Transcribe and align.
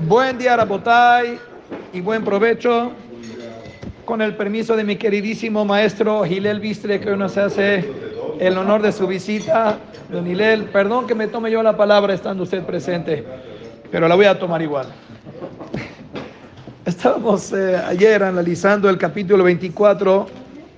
Buen 0.00 0.38
día, 0.38 0.56
Rabotay, 0.56 1.38
y 1.92 2.00
buen 2.00 2.24
provecho. 2.24 2.90
Con 4.04 4.20
el 4.20 4.34
permiso 4.34 4.76
de 4.76 4.82
mi 4.82 4.96
queridísimo 4.96 5.64
maestro 5.64 6.24
Gilel 6.24 6.58
Bistre, 6.58 7.00
que 7.00 7.10
hoy 7.10 7.16
nos 7.16 7.38
hace 7.38 7.88
el 8.40 8.58
honor 8.58 8.82
de 8.82 8.90
su 8.90 9.06
visita. 9.06 9.78
Don 10.10 10.26
Gilel, 10.26 10.64
perdón 10.64 11.06
que 11.06 11.14
me 11.14 11.28
tome 11.28 11.50
yo 11.50 11.62
la 11.62 11.76
palabra 11.76 12.12
estando 12.12 12.42
usted 12.42 12.64
presente, 12.64 13.24
pero 13.90 14.08
la 14.08 14.16
voy 14.16 14.26
a 14.26 14.38
tomar 14.38 14.60
igual. 14.60 14.88
Estábamos 16.84 17.52
eh, 17.52 17.76
ayer 17.76 18.22
analizando 18.24 18.90
el 18.90 18.98
capítulo 18.98 19.44
24 19.44 20.26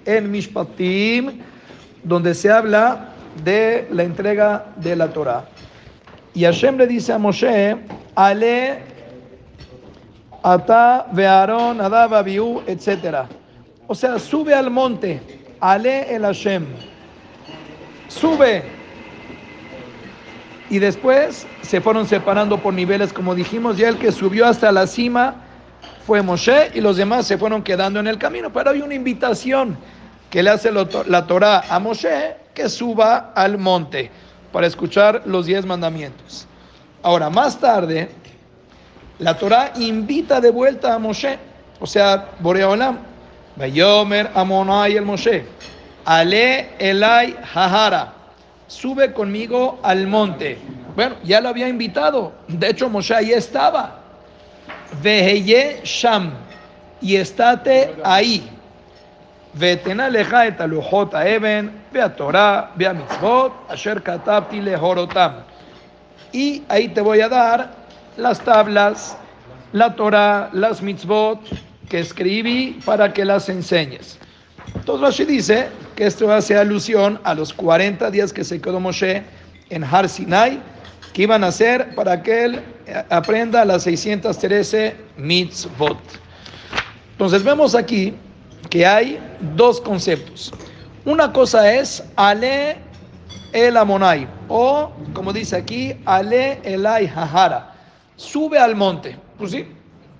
en 0.04 0.30
Mishpatim, 0.30 1.40
donde 2.04 2.34
se 2.34 2.50
habla 2.50 3.08
de 3.42 3.88
la 3.90 4.04
entrega 4.04 4.66
de 4.76 4.94
la 4.94 5.08
Torah. 5.08 5.46
Y 6.34 6.44
Hashem 6.44 6.76
le 6.76 6.86
dice 6.86 7.14
a 7.14 7.18
Moshe, 7.18 7.76
Ale, 8.14 8.95
Ata, 10.48 11.08
Vearon, 11.10 11.80
Adab, 11.80 12.14
Abiú, 12.14 12.62
etc. 12.68 13.26
O 13.88 13.96
sea, 13.96 14.16
sube 14.20 14.54
al 14.54 14.70
monte, 14.70 15.20
Ale 15.58 16.14
el 16.14 16.22
Hashem. 16.22 16.64
Sube. 18.06 18.62
Y 20.70 20.78
después 20.78 21.48
se 21.62 21.80
fueron 21.80 22.06
separando 22.06 22.58
por 22.58 22.74
niveles, 22.74 23.12
como 23.12 23.34
dijimos, 23.34 23.76
ya 23.76 23.88
el 23.88 23.98
que 23.98 24.12
subió 24.12 24.46
hasta 24.46 24.70
la 24.70 24.86
cima 24.86 25.34
fue 26.06 26.22
Moshe 26.22 26.70
y 26.74 26.80
los 26.80 26.96
demás 26.96 27.26
se 27.26 27.36
fueron 27.38 27.64
quedando 27.64 27.98
en 27.98 28.06
el 28.06 28.16
camino. 28.16 28.52
Pero 28.52 28.70
hay 28.70 28.82
una 28.82 28.94
invitación 28.94 29.76
que 30.30 30.44
le 30.44 30.50
hace 30.50 30.70
la 30.70 31.26
Torah 31.26 31.64
a 31.68 31.80
Moshe 31.80 32.36
que 32.54 32.68
suba 32.68 33.32
al 33.34 33.58
monte 33.58 34.12
para 34.52 34.68
escuchar 34.68 35.22
los 35.26 35.46
diez 35.46 35.66
mandamientos. 35.66 36.46
Ahora, 37.02 37.30
más 37.30 37.58
tarde, 37.58 38.10
la 39.18 39.36
Torá 39.36 39.72
invita 39.76 40.40
de 40.40 40.50
vuelta 40.50 40.94
a 40.94 40.98
Moshe, 40.98 41.38
o 41.80 41.86
sea, 41.86 42.28
Boreolam, 42.40 42.98
Bayomer 43.56 44.30
Amonai 44.34 44.96
el 44.96 45.04
Moshe, 45.04 45.46
Ale 46.04 46.70
Elai 46.78 47.36
Hahara, 47.54 48.12
sube 48.66 49.12
conmigo 49.12 49.78
al 49.82 50.06
monte. 50.06 50.58
Bueno, 50.94 51.16
ya 51.24 51.40
lo 51.40 51.48
había 51.48 51.68
invitado, 51.68 52.32
de 52.48 52.68
hecho 52.68 52.88
Moshe 52.88 53.14
ahí 53.14 53.32
estaba. 53.32 54.00
Veheye 55.02 55.80
Sham, 55.84 56.32
y 57.00 57.16
estate 57.16 57.94
ahí. 58.04 58.50
Veten 59.54 60.00
aleja 60.00 60.46
et 60.46 60.60
eben, 61.26 61.72
ve 61.90 62.08
Torah, 62.10 62.70
ve 62.74 62.92
mitzvot, 62.92 63.52
asher 63.70 64.02
lehorotam. 64.52 65.44
Y 66.32 66.62
ahí 66.68 66.88
te 66.88 67.00
voy 67.00 67.22
a 67.22 67.28
dar 67.28 67.85
las 68.16 68.40
tablas, 68.40 69.16
la 69.72 69.94
Torah, 69.94 70.50
las 70.52 70.82
mitzvot 70.82 71.40
que 71.88 72.00
escribí 72.00 72.78
para 72.84 73.12
que 73.12 73.24
las 73.24 73.48
enseñes. 73.48 74.18
Entonces 74.74 75.02
Rashi 75.02 75.24
dice 75.24 75.68
que 75.94 76.06
esto 76.06 76.32
hace 76.32 76.56
alusión 76.56 77.20
a 77.24 77.34
los 77.34 77.52
40 77.52 78.10
días 78.10 78.32
que 78.32 78.44
se 78.44 78.60
quedó 78.60 78.80
Moshe 78.80 79.22
en 79.70 79.84
Har 79.84 80.08
Sinai, 80.08 80.60
que 81.12 81.22
iban 81.22 81.44
a 81.44 81.52
ser 81.52 81.94
para 81.94 82.22
que 82.22 82.44
él 82.44 82.62
aprenda 83.10 83.64
las 83.64 83.84
613 83.84 84.96
mitzvot. 85.16 85.98
Entonces 87.12 87.42
vemos 87.42 87.74
aquí 87.74 88.14
que 88.70 88.84
hay 88.86 89.18
dos 89.56 89.80
conceptos. 89.80 90.52
Una 91.04 91.32
cosa 91.32 91.72
es 91.72 92.02
Ale 92.16 92.78
el 93.52 93.76
Amonai, 93.76 94.28
o 94.48 94.90
como 95.14 95.32
dice 95.32 95.56
aquí, 95.56 95.94
Ale 96.04 96.60
Elai 96.64 97.06
Hahara. 97.06 97.75
Sube 98.16 98.58
al 98.58 98.74
monte. 98.74 99.16
Pues 99.38 99.52
sí, 99.52 99.66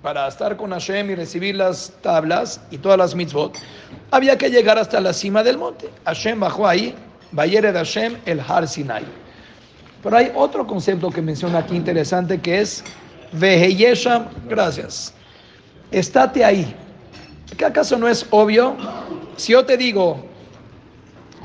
para 0.01 0.27
estar 0.27 0.55
con 0.55 0.71
Hashem 0.71 1.11
y 1.11 1.15
recibir 1.15 1.55
las 1.55 1.91
tablas 2.01 2.61
y 2.71 2.77
todas 2.77 2.97
las 2.97 3.15
mitzvot, 3.15 3.57
había 4.11 4.37
que 4.37 4.49
llegar 4.49 4.77
hasta 4.77 5.01
la 5.01 5.13
cima 5.13 5.43
del 5.43 5.57
monte. 5.57 5.89
Hashem 6.05 6.39
bajó 6.39 6.67
ahí, 6.67 6.95
Bayere 7.31 7.71
de 7.71 7.79
Hashem, 7.79 8.17
el 8.25 8.39
Har 8.39 8.67
Sinai. 8.67 9.03
Pero 10.03 10.15
hay 10.15 10.31
otro 10.35 10.65
concepto 10.65 11.09
que 11.09 11.21
menciona 11.21 11.59
aquí 11.59 11.75
interesante 11.75 12.39
que 12.39 12.61
es 12.61 12.83
Veheyesham, 13.33 14.27
gracias. 14.47 15.13
Estate 15.91 16.45
ahí. 16.45 16.73
¿Qué 17.57 17.65
acaso 17.65 17.97
no 17.97 18.07
es 18.07 18.25
obvio? 18.29 18.77
Si 19.35 19.53
yo 19.53 19.65
te 19.65 19.77
digo, 19.77 20.23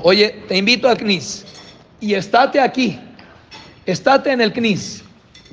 oye, 0.01 0.43
te 0.47 0.57
invito 0.57 0.87
al 0.87 0.97
CNIS 0.97 1.45
y 1.99 2.13
estate 2.13 2.59
aquí, 2.59 2.99
estate 3.85 4.31
en 4.31 4.41
el 4.41 4.53
CNIS, 4.53 5.03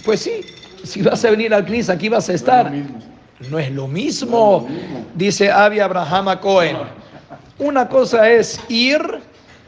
pues 0.04 0.20
sí, 0.20 0.42
si 0.84 1.02
vas 1.02 1.24
a 1.24 1.30
venir 1.30 1.52
al 1.54 1.64
CNIS, 1.64 1.90
aquí 1.90 2.08
vas 2.08 2.28
a 2.28 2.34
estar. 2.34 2.72
No 3.48 3.58
es 3.58 3.70
lo 3.72 3.88
mismo, 3.88 4.68
dice 5.14 5.50
Avi 5.50 5.80
Abraham 5.80 6.38
Cohen. 6.40 6.76
Una 7.58 7.88
cosa 7.88 8.28
es 8.28 8.60
ir 8.68 9.00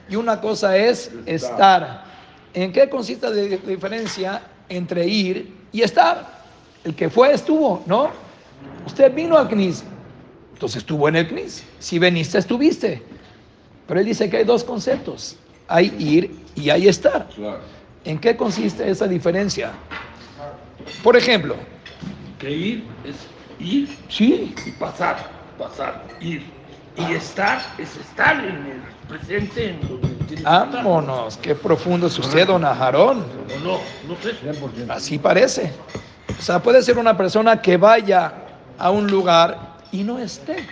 y 0.08 0.16
una 0.16 0.40
cosa 0.40 0.76
es 0.76 1.10
estar. 1.26 2.04
¿En 2.54 2.72
qué 2.72 2.88
consiste 2.88 3.28
la 3.28 3.56
diferencia 3.66 4.42
entre 4.68 5.06
ir 5.06 5.54
y 5.72 5.82
estar? 5.82 6.42
El 6.84 6.94
que 6.94 7.08
fue 7.08 7.32
estuvo, 7.32 7.82
¿no? 7.86 8.10
Usted 8.86 9.14
vino 9.14 9.38
al 9.38 9.48
CNIS, 9.48 9.84
entonces 10.52 10.78
estuvo 10.78 11.08
en 11.08 11.16
el 11.16 11.28
CNIS. 11.28 11.64
Si 11.78 11.98
veniste, 11.98 12.38
estuviste. 12.38 13.02
Pero 13.86 14.00
él 14.00 14.06
dice 14.06 14.28
que 14.28 14.38
hay 14.38 14.44
dos 14.44 14.64
conceptos. 14.64 15.36
Hay 15.68 15.94
ir 15.98 16.36
y 16.54 16.70
hay 16.70 16.88
estar. 16.88 17.28
¿En 18.04 18.18
qué 18.18 18.36
consiste 18.36 18.90
esa 18.90 19.06
diferencia? 19.06 19.72
Por 21.02 21.16
ejemplo. 21.16 21.56
Que 22.38 22.50
ir 22.50 22.84
es 23.04 23.16
ir 23.58 23.88
sí. 24.08 24.54
y 24.66 24.70
pasar, 24.72 25.30
pasar, 25.58 26.04
ir. 26.20 26.42
Y 26.96 27.14
estar 27.14 27.62
es 27.78 27.96
estar 27.96 28.36
en 28.44 28.66
el 28.66 28.82
presente. 29.08 29.70
En 29.70 29.80
donde 29.88 30.42
Vámonos, 30.42 31.36
qué 31.38 31.54
profundo 31.54 32.06
es 32.06 32.18
usted, 32.18 32.46
don 32.46 32.64
Ajarón. 32.64 33.24
No, 33.62 33.78
no 34.08 34.16
sé. 34.22 34.34
Así 34.88 35.18
parece. 35.18 35.72
O 36.38 36.42
sea, 36.42 36.60
puede 36.60 36.82
ser 36.82 36.98
una 36.98 37.16
persona 37.16 37.60
que 37.60 37.76
vaya 37.76 38.32
a 38.78 38.90
un 38.90 39.06
lugar 39.06 39.76
y 39.92 40.02
no 40.02 40.18
esté 40.18 40.66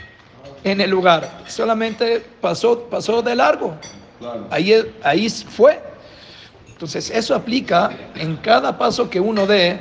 en 0.64 0.80
el 0.80 0.90
lugar. 0.90 1.42
Solamente 1.46 2.24
pasó, 2.40 2.80
pasó 2.84 3.22
de 3.22 3.34
largo. 3.34 3.74
Ahí, 4.50 4.74
ahí 5.02 5.28
fue. 5.30 5.80
Entonces, 6.68 7.10
eso 7.10 7.34
aplica 7.34 7.90
en 8.14 8.36
cada 8.36 8.76
paso 8.76 9.08
que 9.08 9.20
uno 9.20 9.46
dé. 9.46 9.80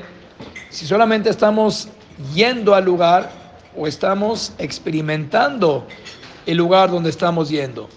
Si 0.69 0.85
solamente 0.85 1.29
estamos 1.29 1.89
yendo 2.33 2.75
al 2.75 2.85
lugar 2.85 3.31
o 3.75 3.87
estamos 3.87 4.53
experimentando 4.57 5.85
el 6.45 6.57
lugar 6.57 6.91
donde 6.91 7.09
estamos 7.09 7.49
yendo. 7.49 7.89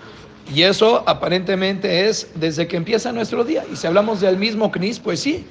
Y 0.55 0.63
eso 0.63 1.03
aparentemente 1.07 2.09
es 2.09 2.29
desde 2.35 2.67
que 2.67 2.77
empieza 2.77 3.13
nuestro 3.13 3.45
día. 3.45 3.65
Y 3.73 3.77
si 3.77 3.87
hablamos 3.87 4.21
del 4.21 4.37
mismo 4.37 4.71
CNIS, 4.71 4.99
pues 4.99 5.21
sí, 5.21 5.47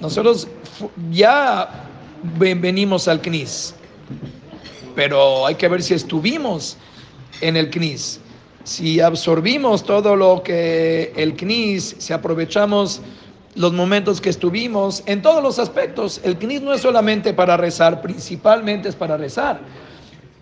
nosotros 0.00 0.48
ya 1.10 1.68
venimos 2.38 3.06
al 3.06 3.20
CNIS 3.20 3.74
pero 4.94 5.46
hay 5.46 5.54
que 5.56 5.68
ver 5.68 5.82
si 5.82 5.94
estuvimos 5.94 6.76
en 7.40 7.56
el 7.56 7.70
CNIS, 7.70 8.20
si 8.64 9.00
absorbimos 9.00 9.84
todo 9.84 10.16
lo 10.16 10.42
que 10.42 11.12
el 11.16 11.36
CNIS, 11.36 11.96
si 11.98 12.12
aprovechamos 12.12 13.00
los 13.54 13.72
momentos 13.72 14.20
que 14.20 14.30
estuvimos, 14.30 15.02
en 15.06 15.22
todos 15.22 15.42
los 15.42 15.58
aspectos. 15.58 16.20
El 16.24 16.36
CNIS 16.36 16.62
no 16.62 16.72
es 16.72 16.80
solamente 16.80 17.32
para 17.32 17.56
rezar, 17.56 18.02
principalmente 18.02 18.88
es 18.88 18.96
para 18.96 19.16
rezar. 19.16 19.60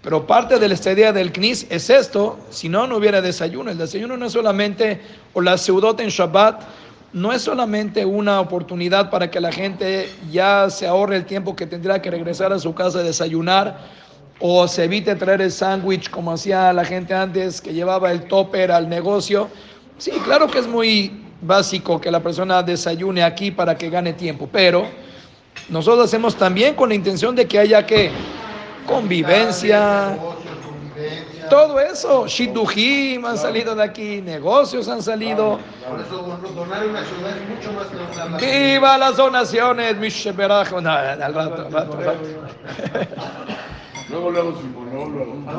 Pero 0.03 0.27
parte 0.27 0.59
de 0.59 0.69
la 0.69 0.75
idea 0.75 1.13
del 1.13 1.33
CNIS 1.33 1.67
es 1.71 1.91
esto, 1.91 2.39
si 2.51 2.69
no, 2.69 2.87
no 2.87 2.97
hubiera 2.97 3.21
desayuno. 3.21 3.71
El 3.71 3.79
desayuno 3.79 4.17
no 4.17 4.27
es 4.27 4.33
solamente, 4.33 5.01
o 5.33 5.41
la 5.41 5.57
seudot 5.59 6.01
en 6.01 6.09
Shabbat, 6.09 6.63
no 7.13 7.33
es 7.33 7.43
solamente 7.43 8.05
una 8.07 8.41
oportunidad 8.41 9.11
para 9.11 9.31
que 9.31 9.41
la 9.41 9.53
gente 9.53 10.09
ya 10.31 10.71
se 10.71 10.87
ahorre 10.87 11.17
el 11.17 11.27
tiempo 11.27 11.55
que 11.55 11.67
tendrá 11.67 12.01
que 12.01 12.11
regresar 12.11 12.53
a 12.53 12.59
su 12.59 12.75
casa 12.75 13.01
a 13.01 13.03
desayunar 13.03 13.79
o 14.41 14.67
se 14.67 14.85
evite 14.85 15.15
traer 15.15 15.43
el 15.43 15.53
sándwich 15.53 16.11
como 16.11 16.33
hacía 16.33 16.73
la 16.73 16.85
gente 16.85 17.15
antes 17.15 17.61
que 17.61 17.75
llevaba 17.75 18.11
el 18.11 18.25
topper 18.25 18.73
al 18.73 18.89
negocio. 18.89 19.49
Sí, 19.99 20.11
claro 20.25 20.49
que 20.49 20.59
es 20.59 20.67
muy 20.67 21.22
básico 21.43 22.01
que 22.01 22.11
la 22.11 22.21
persona 22.21 22.63
desayune 22.63 23.23
aquí 23.23 23.51
para 23.51 23.77
que 23.77 23.91
gane 23.91 24.13
tiempo, 24.15 24.49
pero 24.51 24.87
nosotros 25.69 26.07
hacemos 26.07 26.37
también 26.37 26.75
con 26.75 26.89
la 26.89 26.95
intención 26.95 27.35
de 27.35 27.47
que 27.47 27.59
haya 27.59 27.85
que 27.85 28.11
convivencia, 28.87 30.17
todo 31.51 31.79
eso, 31.81 32.27
shidujim 32.27 33.25
han 33.27 33.37
salido 33.37 33.75
de 33.75 33.83
aquí, 33.83 34.23
negocios 34.23 34.89
han 34.89 35.03
salido. 35.03 35.59
Por 35.89 36.01
eso 36.01 36.39
donar 36.55 36.87
una 36.87 37.05
ciudad 37.05 37.37
es 37.37 37.49
mucho 37.49 37.73
más 37.73 37.87
que 37.89 37.97
una 38.27 38.39
¡Viva 38.39 38.99
las 38.99 39.17
donaciones! 39.17 39.97
No, 39.97 40.91
al 40.91 41.35
rato, 41.35 41.67
al 41.67 41.73
rato, 41.73 41.99
al 41.99 42.05
rato. 42.05 42.23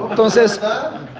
Entonces, 0.10 0.60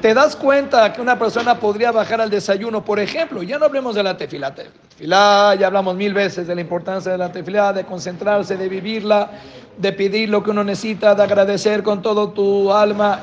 te 0.02 0.14
das 0.14 0.36
cuenta 0.36 0.94
que 0.94 1.02
una 1.02 1.18
persona 1.18 1.60
podría 1.60 1.92
bajar 1.92 2.22
al 2.22 2.30
desayuno, 2.30 2.86
por 2.86 3.00
ejemplo, 3.00 3.42
ya 3.42 3.58
no 3.58 3.66
hablemos 3.66 3.96
de 3.96 4.04
la 4.04 4.16
tefilá, 4.16 4.54
tefilá, 4.54 5.56
ya 5.56 5.68
hablamos 5.68 5.96
mil 5.96 6.14
veces 6.14 6.46
de 6.46 6.54
la 6.54 6.62
importancia 6.62 7.12
de 7.12 7.18
la 7.18 7.32
tefilá, 7.32 7.74
de 7.74 7.86
concentrarse, 7.86 8.56
de 8.56 8.70
vivirla, 8.70 9.32
de 9.78 9.92
pedir 9.94 10.30
lo 10.30 10.44
que 10.44 10.52
uno 10.52 10.64
necesita, 10.64 11.16
de 11.16 11.24
agradecer 11.24 11.82
con 11.82 12.02
todo 12.02 12.30
tu 12.30 12.72
alma. 12.72 13.20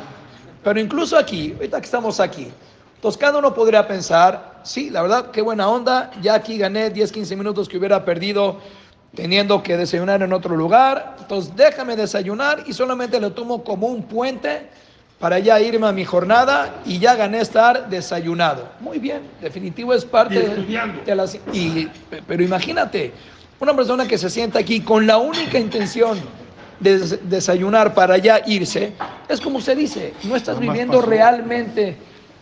Pero 0.65 0.81
incluso 0.81 1.17
aquí, 1.17 1.53
ahorita 1.57 1.79
que 1.79 1.85
estamos 1.85 2.19
aquí, 2.19 2.49
entonces 2.97 3.19
cada 3.19 3.39
uno 3.39 3.55
podría 3.55 3.87
pensar, 3.87 4.61
sí, 4.63 4.91
la 4.91 5.03
verdad, 5.03 5.31
qué 5.31 5.41
buena 5.41 5.69
onda, 5.69 6.11
ya 6.21 6.35
aquí 6.35 6.59
gané 6.59 6.91
10, 6.91 7.13
15 7.13 7.37
minutos 7.37 7.69
que 7.69 7.79
hubiera 7.79 8.05
perdido 8.05 8.59
teniendo 9.15 9.63
que 9.63 9.77
desayunar 9.77 10.23
en 10.23 10.33
otro 10.33 10.57
lugar, 10.57 11.17
entonces 11.19 11.55
déjame 11.57 11.97
desayunar 11.97 12.65
y 12.67 12.73
solamente 12.73 13.21
lo 13.21 13.33
tomo 13.33 13.65
como 13.65 13.89
un 13.89 14.03
puente 14.05 14.69
para 15.19 15.39
ya 15.39 15.61
irme 15.61 15.87
a 15.87 15.93
mi 15.93 16.05
jornada 16.05 16.77
y 16.87 16.99
ya 16.99 17.15
gané 17.15 17.41
estar 17.41 17.89
desayunado. 17.91 18.69
Muy 18.81 18.99
bien, 18.99 19.21
definitivo 19.41 19.93
es 19.93 20.05
parte 20.05 20.41
de, 20.41 21.03
de 21.05 21.15
las... 21.15 21.39
Y, 21.53 21.89
pero 22.27 22.43
imagínate, 22.43 23.13
una 23.59 23.77
persona 23.77 24.09
que 24.09 24.17
se 24.17 24.31
sienta 24.31 24.61
aquí 24.61 24.81
con 24.81 25.07
la 25.07 25.19
única 25.19 25.59
intención 25.59 26.19
de 26.81 26.99
desayunar 27.25 27.93
para 27.93 28.17
ya 28.17 28.41
irse, 28.47 28.95
es 29.29 29.41
como 29.41 29.61
se 29.61 29.77
dice, 29.77 30.15
no 30.25 30.35
estás 30.35 30.59
viviendo 30.59 31.03
realmente 31.03 31.97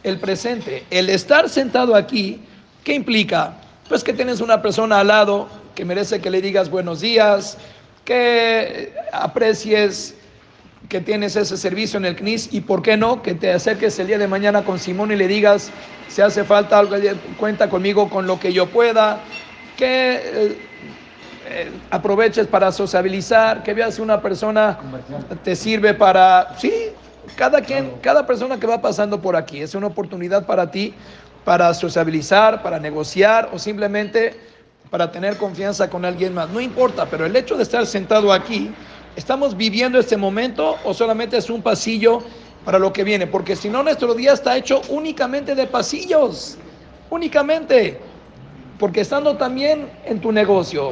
el 0.05 0.19
presente. 0.19 0.85
El 0.91 1.11
estar 1.11 1.49
sentado 1.49 1.97
aquí, 1.97 2.41
¿qué 2.85 2.95
implica? 2.95 3.55
Pues 3.89 4.05
que 4.05 4.13
tienes 4.13 4.41
una 4.41 4.63
persona 4.63 5.01
al 5.01 5.09
lado 5.09 5.49
que 5.79 5.85
merece 5.85 6.21
que 6.21 6.29
le 6.29 6.43
digas 6.43 6.71
buenos 6.71 7.01
días, 7.01 7.57
que 8.05 8.93
aprecies 9.13 10.17
que 10.89 11.01
tienes 11.01 11.37
ese 11.37 11.57
servicio 11.57 11.99
en 11.99 12.05
el 12.05 12.17
CNIS 12.17 12.53
y 12.53 12.63
por 12.63 12.83
qué 12.83 12.97
no, 12.97 13.23
que 13.23 13.35
te 13.35 13.53
acerques 13.53 13.97
el 14.01 14.09
día 14.09 14.19
de 14.19 14.27
mañana 14.27 14.65
con 14.65 14.81
Simón 14.81 15.13
y 15.13 15.15
le 15.15 15.29
digas, 15.29 15.71
si 16.09 16.21
hace 16.21 16.43
falta 16.43 16.81
algo, 16.81 16.97
cuenta 17.37 17.71
conmigo 17.71 18.11
con 18.11 18.27
lo 18.27 18.41
que 18.41 18.53
yo 18.53 18.67
pueda, 18.67 19.21
que 19.77 20.15
eh, 20.17 20.59
eh, 21.47 21.71
aproveches 21.91 22.49
para 22.49 22.73
sociabilizar, 22.73 23.63
que 23.63 23.73
veas 23.73 24.01
una 24.01 24.21
persona 24.21 24.81
te 25.45 25.55
sirve 25.55 25.95
para, 25.95 26.57
sí, 26.59 26.73
cada 27.37 27.61
quien, 27.61 27.93
cada 28.01 28.27
persona 28.27 28.59
que 28.59 28.67
va 28.67 28.83
pasando 28.83 29.23
por 29.23 29.37
aquí 29.37 29.61
es 29.61 29.77
una 29.77 29.87
oportunidad 29.87 30.45
para 30.45 30.73
ti 30.73 30.93
para 31.45 31.73
sociabilizar, 31.73 32.65
para 32.65 32.81
negociar 32.81 33.51
o 33.53 33.61
simplemente 33.61 34.58
para 34.91 35.11
tener 35.11 35.37
confianza 35.37 35.91
con 35.91 36.05
alguien 36.05 36.35
más. 36.35 36.49
No 36.51 36.61
importa, 36.61 37.07
pero 37.07 37.27
el 37.27 37.37
hecho 37.37 37.57
de 37.57 37.63
estar 37.63 37.87
sentado 37.87 38.33
aquí, 38.33 38.71
¿estamos 39.17 39.57
viviendo 39.57 39.99
este 39.99 40.17
momento 40.17 40.77
o 40.85 40.95
solamente 40.95 41.37
es 41.37 41.51
un 41.51 41.63
pasillo 41.63 42.23
para 42.65 42.79
lo 42.79 42.93
que 42.93 43.05
viene? 43.05 43.27
Porque 43.27 43.57
si 43.57 43.69
no, 43.69 43.83
nuestro 43.83 44.15
día 44.15 44.33
está 44.33 44.57
hecho 44.57 44.83
únicamente 44.89 45.55
de 45.55 45.67
pasillos, 45.67 46.57
únicamente. 47.11 48.01
Porque 48.79 49.01
estando 49.01 49.37
también 49.37 49.91
en 50.05 50.21
tu 50.21 50.31
negocio, 50.31 50.91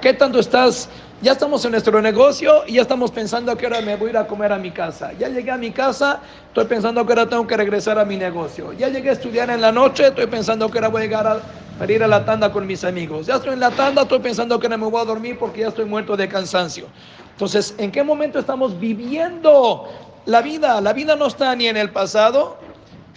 ¿qué 0.00 0.12
tanto 0.12 0.38
estás 0.38 0.88
ya 1.22 1.30
estamos 1.30 1.64
en 1.64 1.70
nuestro 1.70 2.02
negocio 2.02 2.64
y 2.66 2.74
ya 2.74 2.82
estamos 2.82 3.12
pensando 3.12 3.52
a 3.52 3.56
qué 3.56 3.66
hora 3.66 3.80
me 3.80 3.94
voy 3.94 4.08
a 4.08 4.10
ir 4.10 4.16
a 4.16 4.26
comer 4.26 4.50
a 4.50 4.58
mi 4.58 4.72
casa. 4.72 5.12
Ya 5.12 5.28
llegué 5.28 5.52
a 5.52 5.56
mi 5.56 5.70
casa, 5.70 6.20
estoy 6.48 6.64
pensando 6.64 7.00
a 7.00 7.06
qué 7.06 7.12
hora 7.12 7.28
tengo 7.28 7.46
que 7.46 7.56
regresar 7.56 7.96
a 7.96 8.04
mi 8.04 8.16
negocio. 8.16 8.72
Ya 8.72 8.88
llegué 8.88 9.10
a 9.10 9.12
estudiar 9.12 9.48
en 9.50 9.60
la 9.60 9.70
noche, 9.70 10.08
estoy 10.08 10.26
pensando 10.26 10.66
a 10.66 10.70
qué 10.72 10.78
hora 10.78 10.88
voy 10.88 11.02
a 11.02 11.04
llegar 11.04 11.26
a, 11.28 11.40
para 11.78 11.92
ir 11.92 12.02
a 12.02 12.06
la 12.06 12.24
tanda 12.24 12.52
con 12.52 12.66
mis 12.66 12.84
amigos. 12.84 13.26
Ya 13.26 13.36
estoy 13.36 13.54
en 13.54 13.60
la 13.60 13.70
tanda, 13.70 14.02
estoy 14.02 14.20
pensando 14.20 14.58
que 14.58 14.68
no 14.68 14.78
me 14.78 14.86
voy 14.86 15.00
a 15.00 15.04
dormir 15.04 15.38
porque 15.38 15.60
ya 15.60 15.68
estoy 15.68 15.84
muerto 15.84 16.16
de 16.16 16.28
cansancio. 16.28 16.86
Entonces, 17.32 17.74
¿en 17.78 17.90
qué 17.90 18.02
momento 18.02 18.38
estamos 18.38 18.78
viviendo 18.78 19.88
la 20.26 20.42
vida? 20.42 20.80
La 20.80 20.92
vida 20.92 21.16
no 21.16 21.26
está 21.26 21.54
ni 21.56 21.66
en 21.66 21.76
el 21.76 21.90
pasado, 21.90 22.58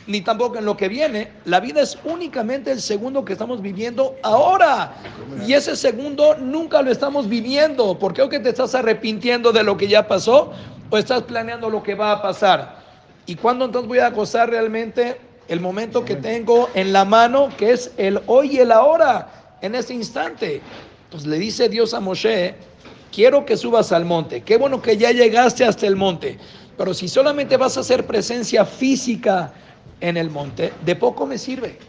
ni 0.08 0.22
tampoco 0.22 0.58
en 0.58 0.66
lo 0.66 0.78
que 0.78 0.88
viene. 0.88 1.32
La 1.46 1.60
vida 1.60 1.82
es 1.82 1.98
únicamente 2.06 2.72
el 2.72 2.82
segundo 2.82 3.26
que 3.26 3.34
estamos 3.34 3.62
viviendo 3.62 4.16
ahora. 4.24 4.94
Y 5.46 5.54
ese 5.54 5.76
segundo 5.76 6.36
nunca 6.36 6.82
lo 6.82 6.92
estamos 6.92 7.28
viviendo. 7.28 7.98
¿Por 8.00 8.14
qué 8.14 8.22
o 8.22 8.30
que 8.30 8.40
te 8.40 8.50
estás 8.50 8.74
arrepintiendo 8.76 9.52
de 9.52 9.64
lo 9.64 9.78
que 9.78 9.88
ya 9.88 10.08
pasó 10.08 10.54
o 10.90 10.98
estás 10.98 11.24
planeando 11.24 11.70
lo 11.70 11.84
que 11.84 11.96
va 11.96 12.12
a 12.12 12.22
pasar? 12.22 12.78
¿Y 13.26 13.36
cuándo 13.36 13.66
entonces 13.66 13.88
voy 13.88 14.00
a 14.00 14.10
gozar 14.12 14.50
realmente 14.50 15.20
el 15.48 15.60
momento 15.60 16.06
que 16.06 16.16
tengo 16.16 16.70
en 16.74 16.94
la 16.94 17.06
mano, 17.06 17.50
que 17.58 17.72
es 17.72 17.92
el 17.98 18.22
hoy 18.28 18.58
y 18.58 18.60
el 18.60 18.72
ahora, 18.72 19.58
en 19.62 19.76
ese 19.76 19.94
instante? 19.94 20.62
Pues 21.12 21.26
le 21.26 21.38
dice 21.38 21.70
Dios 21.70 21.94
a 21.94 22.00
Moshe, 22.00 22.56
quiero 23.12 23.46
que 23.46 23.58
subas 23.58 23.92
al 23.92 24.06
monte. 24.06 24.42
Qué 24.42 24.58
bueno 24.58 24.82
que 24.82 24.98
ya 24.98 25.12
llegaste 25.12 25.66
hasta 25.66 25.88
el 25.88 25.96
monte. 25.96 26.38
Pero 26.78 26.94
si 26.94 27.08
solamente 27.08 27.58
vas 27.58 27.78
a 27.78 27.82
hacer 27.82 28.06
presencia 28.06 28.66
física, 28.66 29.54
en 30.02 30.18
el 30.18 30.30
monte, 30.30 30.74
de 30.86 30.96
poco 30.96 31.26
me 31.26 31.38
sirve. 31.38 31.80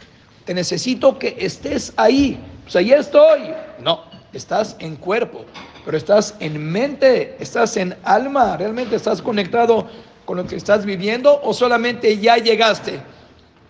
Te 0.45 0.55
necesito 0.55 1.19
que 1.19 1.37
estés 1.39 1.93
ahí. 1.97 2.39
Pues 2.63 2.77
ahí 2.77 2.93
estoy. 2.93 3.53
No, 3.81 4.05
estás 4.33 4.77
en 4.79 4.97
cuerpo, 4.97 5.45
pero 5.85 5.97
estás 5.97 6.35
en 6.41 6.71
mente, 6.71 7.37
estás 7.41 7.77
en 7.77 7.97
alma. 8.05 8.57
¿Realmente 8.57 8.97
estás 8.97 9.21
conectado 9.21 9.87
con 10.25 10.37
lo 10.39 10.47
que 10.47 10.57
estás 10.57 10.85
viviendo 10.85 11.41
o 11.43 11.53
solamente 11.53 12.19
ya 12.19 12.37
llegaste? 12.37 13.01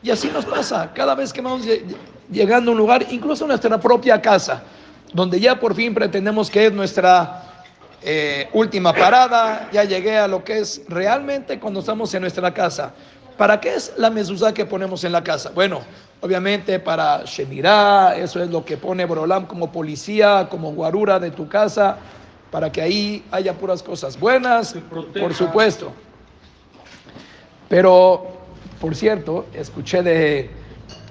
Y 0.07 0.11
así 0.13 0.29
nos 0.29 0.45
pasa 0.45 0.93
cada 0.95 1.17
vez 1.17 1.33
que 1.33 1.41
vamos 1.41 1.67
llegando 2.31 2.71
a 2.71 2.73
un 2.73 2.79
lugar, 2.79 3.05
incluso 3.11 3.45
a 3.45 3.49
nuestra 3.49 3.77
propia 3.81 4.23
casa, 4.23 4.63
donde 5.13 5.41
ya 5.41 5.59
por 5.59 5.75
fin 5.75 5.93
pretendemos 5.93 6.49
que 6.49 6.67
es 6.67 6.73
nuestra 6.73 7.65
eh, 8.03 8.49
última 8.53 8.93
parada, 8.93 9.69
ya 9.73 9.83
llegué 9.83 10.17
a 10.17 10.29
lo 10.29 10.45
que 10.45 10.61
es 10.61 10.83
realmente 10.87 11.59
cuando 11.59 11.81
estamos 11.81 12.15
en 12.15 12.21
nuestra 12.21 12.55
casa. 12.55 12.93
¿Para 13.37 13.59
qué 13.59 13.75
es 13.75 13.95
la 13.97 14.09
mezuzá 14.09 14.55
que 14.55 14.65
ponemos 14.65 15.03
en 15.03 15.11
la 15.11 15.25
casa? 15.25 15.51
Bueno, 15.53 15.81
obviamente 16.21 16.79
para 16.79 17.25
Shemirá, 17.25 18.17
eso 18.17 18.41
es 18.41 18.49
lo 18.49 18.65
que 18.65 18.77
pone 18.77 19.07
Brolam 19.07 19.47
como 19.47 19.73
policía, 19.73 20.47
como 20.49 20.71
guarura 20.73 21.19
de 21.19 21.33
tu 21.33 21.49
casa, 21.49 21.97
para 22.53 22.71
que 22.71 22.81
ahí 22.81 23.25
haya 23.33 23.55
puras 23.55 23.83
cosas 23.83 24.21
buenas, 24.21 24.77
por 24.89 25.35
supuesto. 25.35 25.93
Pero, 27.69 28.36
por 28.81 28.95
cierto, 28.95 29.47
escuché 29.55 30.03
de 30.03 30.51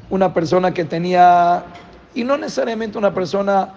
una 0.09 0.33
persona 0.33 0.73
que 0.73 0.85
tenía, 0.85 1.65
y 2.13 2.23
no 2.23 2.38
necesariamente 2.38 2.97
una 2.97 3.13
persona 3.13 3.73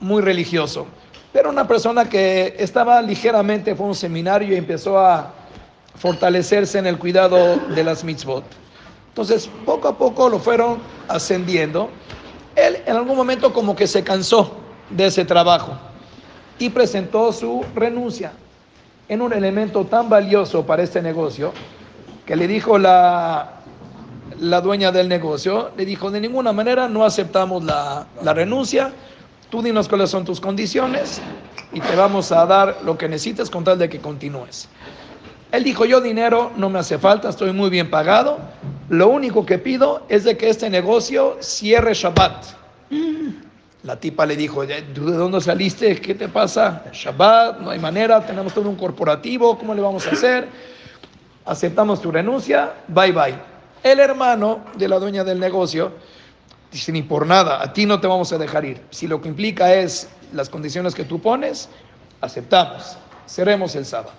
muy 0.00 0.22
religioso, 0.22 0.86
pero 1.32 1.50
una 1.50 1.68
persona 1.68 2.08
que 2.08 2.56
estaba 2.58 3.00
ligeramente, 3.02 3.74
fue 3.74 3.86
un 3.86 3.94
seminario 3.94 4.54
y 4.54 4.56
empezó 4.56 4.98
a 4.98 5.32
fortalecerse 5.96 6.78
en 6.78 6.86
el 6.86 6.98
cuidado 6.98 7.56
de 7.74 7.84
las 7.84 8.04
mitzvot. 8.04 8.44
Entonces, 9.08 9.48
poco 9.64 9.88
a 9.88 9.96
poco 9.96 10.28
lo 10.28 10.38
fueron 10.38 10.78
ascendiendo. 11.08 11.88
Él 12.54 12.78
en 12.86 12.96
algún 12.96 13.16
momento 13.16 13.52
como 13.52 13.74
que 13.74 13.86
se 13.86 14.02
cansó 14.02 14.56
de 14.90 15.06
ese 15.06 15.24
trabajo 15.24 15.72
y 16.58 16.70
presentó 16.70 17.32
su 17.32 17.64
renuncia 17.74 18.32
en 19.08 19.22
un 19.22 19.32
elemento 19.32 19.84
tan 19.84 20.08
valioso 20.08 20.64
para 20.64 20.82
este 20.82 21.00
negocio 21.02 21.52
que 22.26 22.36
le 22.36 22.48
dijo 22.48 22.76
la, 22.76 23.52
la 24.40 24.60
dueña 24.60 24.90
del 24.92 25.08
negocio, 25.08 25.70
le 25.76 25.86
dijo, 25.86 26.10
de 26.10 26.20
ninguna 26.20 26.52
manera 26.52 26.88
no 26.88 27.04
aceptamos 27.04 27.64
la, 27.64 28.06
la 28.22 28.34
renuncia, 28.34 28.92
tú 29.48 29.62
dinos 29.62 29.88
cuáles 29.88 30.10
son 30.10 30.24
tus 30.24 30.40
condiciones 30.40 31.20
y 31.72 31.80
te 31.80 31.94
vamos 31.94 32.32
a 32.32 32.44
dar 32.44 32.78
lo 32.84 32.98
que 32.98 33.08
necesites 33.08 33.48
con 33.48 33.62
tal 33.64 33.78
de 33.78 33.88
que 33.88 34.00
continúes. 34.00 34.68
Él 35.52 35.62
dijo, 35.62 35.84
yo 35.84 36.00
dinero 36.00 36.50
no 36.56 36.68
me 36.68 36.80
hace 36.80 36.98
falta, 36.98 37.28
estoy 37.28 37.52
muy 37.52 37.70
bien 37.70 37.88
pagado. 37.88 38.38
Lo 38.88 39.08
único 39.08 39.46
que 39.46 39.58
pido 39.58 40.04
es 40.08 40.24
de 40.24 40.36
que 40.36 40.48
este 40.48 40.68
negocio 40.68 41.36
cierre 41.40 41.94
Shabbat. 41.94 42.44
La 43.84 43.96
tipa 43.96 44.26
le 44.26 44.36
dijo, 44.36 44.66
¿de 44.66 44.82
dónde 44.92 45.40
saliste? 45.40 46.00
¿Qué 46.00 46.16
te 46.16 46.28
pasa? 46.28 46.82
Shabbat, 46.92 47.60
no 47.60 47.70
hay 47.70 47.78
manera, 47.78 48.26
tenemos 48.26 48.52
todo 48.52 48.68
un 48.68 48.74
corporativo, 48.74 49.56
¿cómo 49.56 49.72
le 49.74 49.80
vamos 49.80 50.04
a 50.08 50.10
hacer? 50.10 50.48
Aceptamos 51.46 52.02
tu 52.02 52.10
renuncia, 52.10 52.74
bye 52.88 53.12
bye. 53.12 53.38
El 53.82 54.00
hermano 54.00 54.60
de 54.76 54.88
la 54.88 54.98
dueña 54.98 55.22
del 55.22 55.38
negocio 55.38 55.92
dice, 56.72 56.90
ni 56.92 57.02
por 57.02 57.26
nada, 57.26 57.62
a 57.62 57.72
ti 57.72 57.86
no 57.86 58.00
te 58.00 58.08
vamos 58.08 58.32
a 58.32 58.38
dejar 58.38 58.64
ir. 58.64 58.82
Si 58.90 59.06
lo 59.06 59.20
que 59.22 59.28
implica 59.28 59.72
es 59.72 60.08
las 60.32 60.48
condiciones 60.48 60.94
que 60.94 61.04
tú 61.04 61.20
pones, 61.20 61.68
aceptamos, 62.20 62.96
cerremos 63.28 63.76
el 63.76 63.86
sábado. 63.86 64.12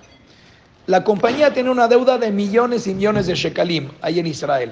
La 0.85 1.03
compañía 1.03 1.53
tiene 1.53 1.69
una 1.69 1.89
deuda 1.89 2.17
de 2.17 2.31
millones 2.31 2.87
y 2.87 2.93
millones 2.93 3.27
de 3.27 3.35
shekalim 3.35 3.91
ahí 4.01 4.19
en 4.19 4.27
Israel. 4.27 4.71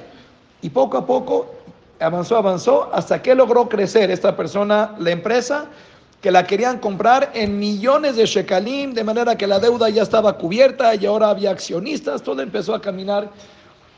Y 0.62 0.69
poco 0.69 0.97
a 0.97 1.05
poco 1.05 1.53
avanzó, 2.00 2.38
avanzó, 2.38 2.89
hasta 2.93 3.21
que 3.21 3.35
logró 3.35 3.67
crecer 3.67 4.09
esta 4.09 4.35
persona, 4.35 4.95
la 4.97 5.12
empresa, 5.12 5.65
que 6.25 6.32
la 6.32 6.48
querían 6.48 6.79
comprar 6.79 7.29
en 7.36 7.60
millones 7.60 8.15
de 8.15 8.25
shekalim, 8.25 8.96
de 8.96 9.03
manera 9.03 9.36
que 9.36 9.46
la 9.46 9.60
deuda 9.60 9.89
ya 9.89 10.01
estaba 10.01 10.36
cubierta 10.39 10.96
y 10.96 11.05
ahora 11.05 11.29
había 11.29 11.51
accionistas, 11.51 12.24
todo 12.24 12.41
empezó 12.41 12.74
a 12.74 12.82
caminar. 12.82 13.29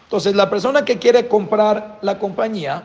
Entonces 0.04 0.36
la 0.36 0.50
persona 0.50 0.84
que 0.84 0.98
quiere 0.98 1.30
comprar 1.30 2.00
la 2.02 2.20
compañía 2.20 2.84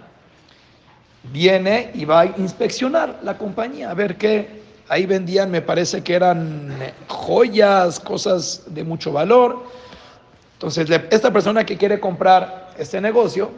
viene 1.24 1.90
y 1.92 2.04
va 2.04 2.20
a 2.20 2.26
inspeccionar 2.26 3.18
la 3.24 3.36
compañía, 3.36 3.90
a 3.90 3.94
ver 3.94 4.16
qué, 4.16 4.62
Ahí 4.88 5.06
vendían, 5.06 5.50
me 5.50 5.60
parece 5.60 6.04
que 6.04 6.14
eran 6.14 6.70
eh, 6.80 6.94
joyas, 7.08 7.98
cosas 7.98 8.62
de 8.68 8.84
mucho 8.84 9.10
valor. 9.10 9.64
Entonces, 10.52 10.88
esta 11.10 11.32
persona 11.32 11.66
que 11.66 11.76
quiere 11.76 11.98
comprar 11.98 12.70
este 12.78 13.00
negocio, 13.00 13.50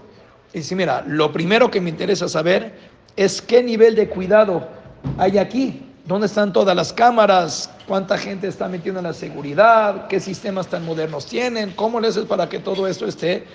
dice, 0.50 0.74
mira, 0.76 1.04
lo 1.06 1.30
primero 1.30 1.70
que 1.70 1.82
me 1.82 1.90
interesa 1.90 2.26
saber 2.26 2.72
es 3.16 3.42
qué 3.42 3.62
nivel 3.62 3.94
de 3.94 4.08
cuidado 4.08 4.73
hay 5.18 5.38
aquí. 5.38 5.90
¿Dónde 6.04 6.26
están 6.26 6.52
todas 6.52 6.76
las 6.76 6.92
cámaras? 6.92 7.70
¿Cuánta 7.88 8.18
gente 8.18 8.46
está 8.46 8.68
metiendo 8.68 9.00
en 9.00 9.06
la 9.06 9.14
seguridad? 9.14 10.06
¿Qué 10.06 10.20
sistemas 10.20 10.66
tan 10.66 10.84
modernos 10.84 11.26
tienen? 11.26 11.70
¿Cómo 11.70 11.98
les 11.98 12.10
haces 12.10 12.26
para 12.26 12.48
que 12.48 12.58
todo 12.58 12.86
esto 12.86 13.06
esté 13.06 13.46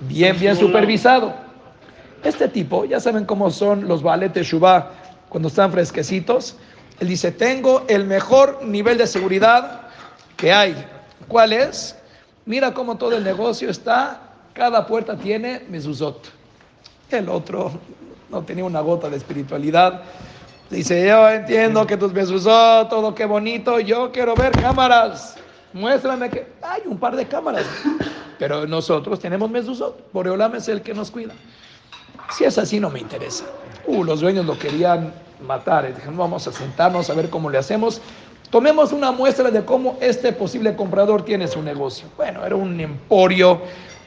bien, 0.00 0.38
bien 0.38 0.56
supervisado? 0.56 1.34
Este 2.24 2.48
tipo, 2.48 2.86
ya 2.86 2.98
saben 2.98 3.26
cómo 3.26 3.50
son 3.50 3.88
los 3.88 4.02
baletes 4.02 4.46
Shubá 4.46 4.92
cuando 5.28 5.48
están 5.48 5.70
fresquecitos. 5.70 6.56
Él 6.98 7.08
dice, 7.08 7.30
tengo 7.30 7.84
el 7.88 8.06
mejor 8.06 8.64
nivel 8.64 8.96
de 8.96 9.06
seguridad 9.06 9.82
que 10.38 10.50
hay. 10.50 10.74
¿Cuál 11.28 11.52
es? 11.52 11.94
Mira 12.46 12.72
cómo 12.72 12.96
todo 12.96 13.16
el 13.16 13.24
negocio 13.24 13.68
está. 13.68 14.20
Cada 14.54 14.86
puerta 14.86 15.16
tiene 15.16 15.62
mezuzot. 15.68 16.30
El 17.10 17.28
otro 17.28 17.72
no 18.30 18.42
tenía 18.42 18.64
una 18.64 18.80
gota 18.80 19.10
de 19.10 19.18
espiritualidad 19.18 20.02
Dice, 20.72 21.06
yo 21.06 21.28
entiendo 21.28 21.86
que 21.86 21.98
tus 21.98 22.14
besos, 22.14 22.44
todo 22.88 23.14
qué 23.14 23.26
bonito, 23.26 23.78
yo 23.78 24.10
quiero 24.10 24.34
ver 24.34 24.52
cámaras. 24.52 25.36
Muéstrame 25.74 26.30
que 26.30 26.50
hay 26.62 26.80
un 26.86 26.96
par 26.96 27.14
de 27.14 27.26
cámaras. 27.26 27.66
Pero 28.38 28.66
nosotros 28.66 29.20
tenemos 29.20 29.50
mesuzot. 29.50 30.10
Boreolam 30.14 30.54
es 30.54 30.68
el 30.68 30.80
que 30.80 30.94
nos 30.94 31.10
cuida. 31.10 31.34
Si 32.30 32.44
es 32.44 32.56
así, 32.56 32.80
no 32.80 32.88
me 32.88 33.00
interesa. 33.00 33.44
Uh, 33.86 34.02
los 34.02 34.22
dueños 34.22 34.46
lo 34.46 34.58
querían 34.58 35.12
matar. 35.46 35.94
Dijeron, 35.94 36.16
vamos 36.16 36.48
a 36.48 36.52
sentarnos 36.52 37.10
a 37.10 37.14
ver 37.14 37.28
cómo 37.28 37.50
le 37.50 37.58
hacemos. 37.58 38.00
Tomemos 38.48 38.92
una 38.92 39.12
muestra 39.12 39.50
de 39.50 39.62
cómo 39.66 39.98
este 40.00 40.32
posible 40.32 40.74
comprador 40.74 41.22
tiene 41.22 41.48
su 41.48 41.62
negocio. 41.62 42.08
Bueno, 42.16 42.46
era 42.46 42.56
un 42.56 42.80
emporio, 42.80 43.60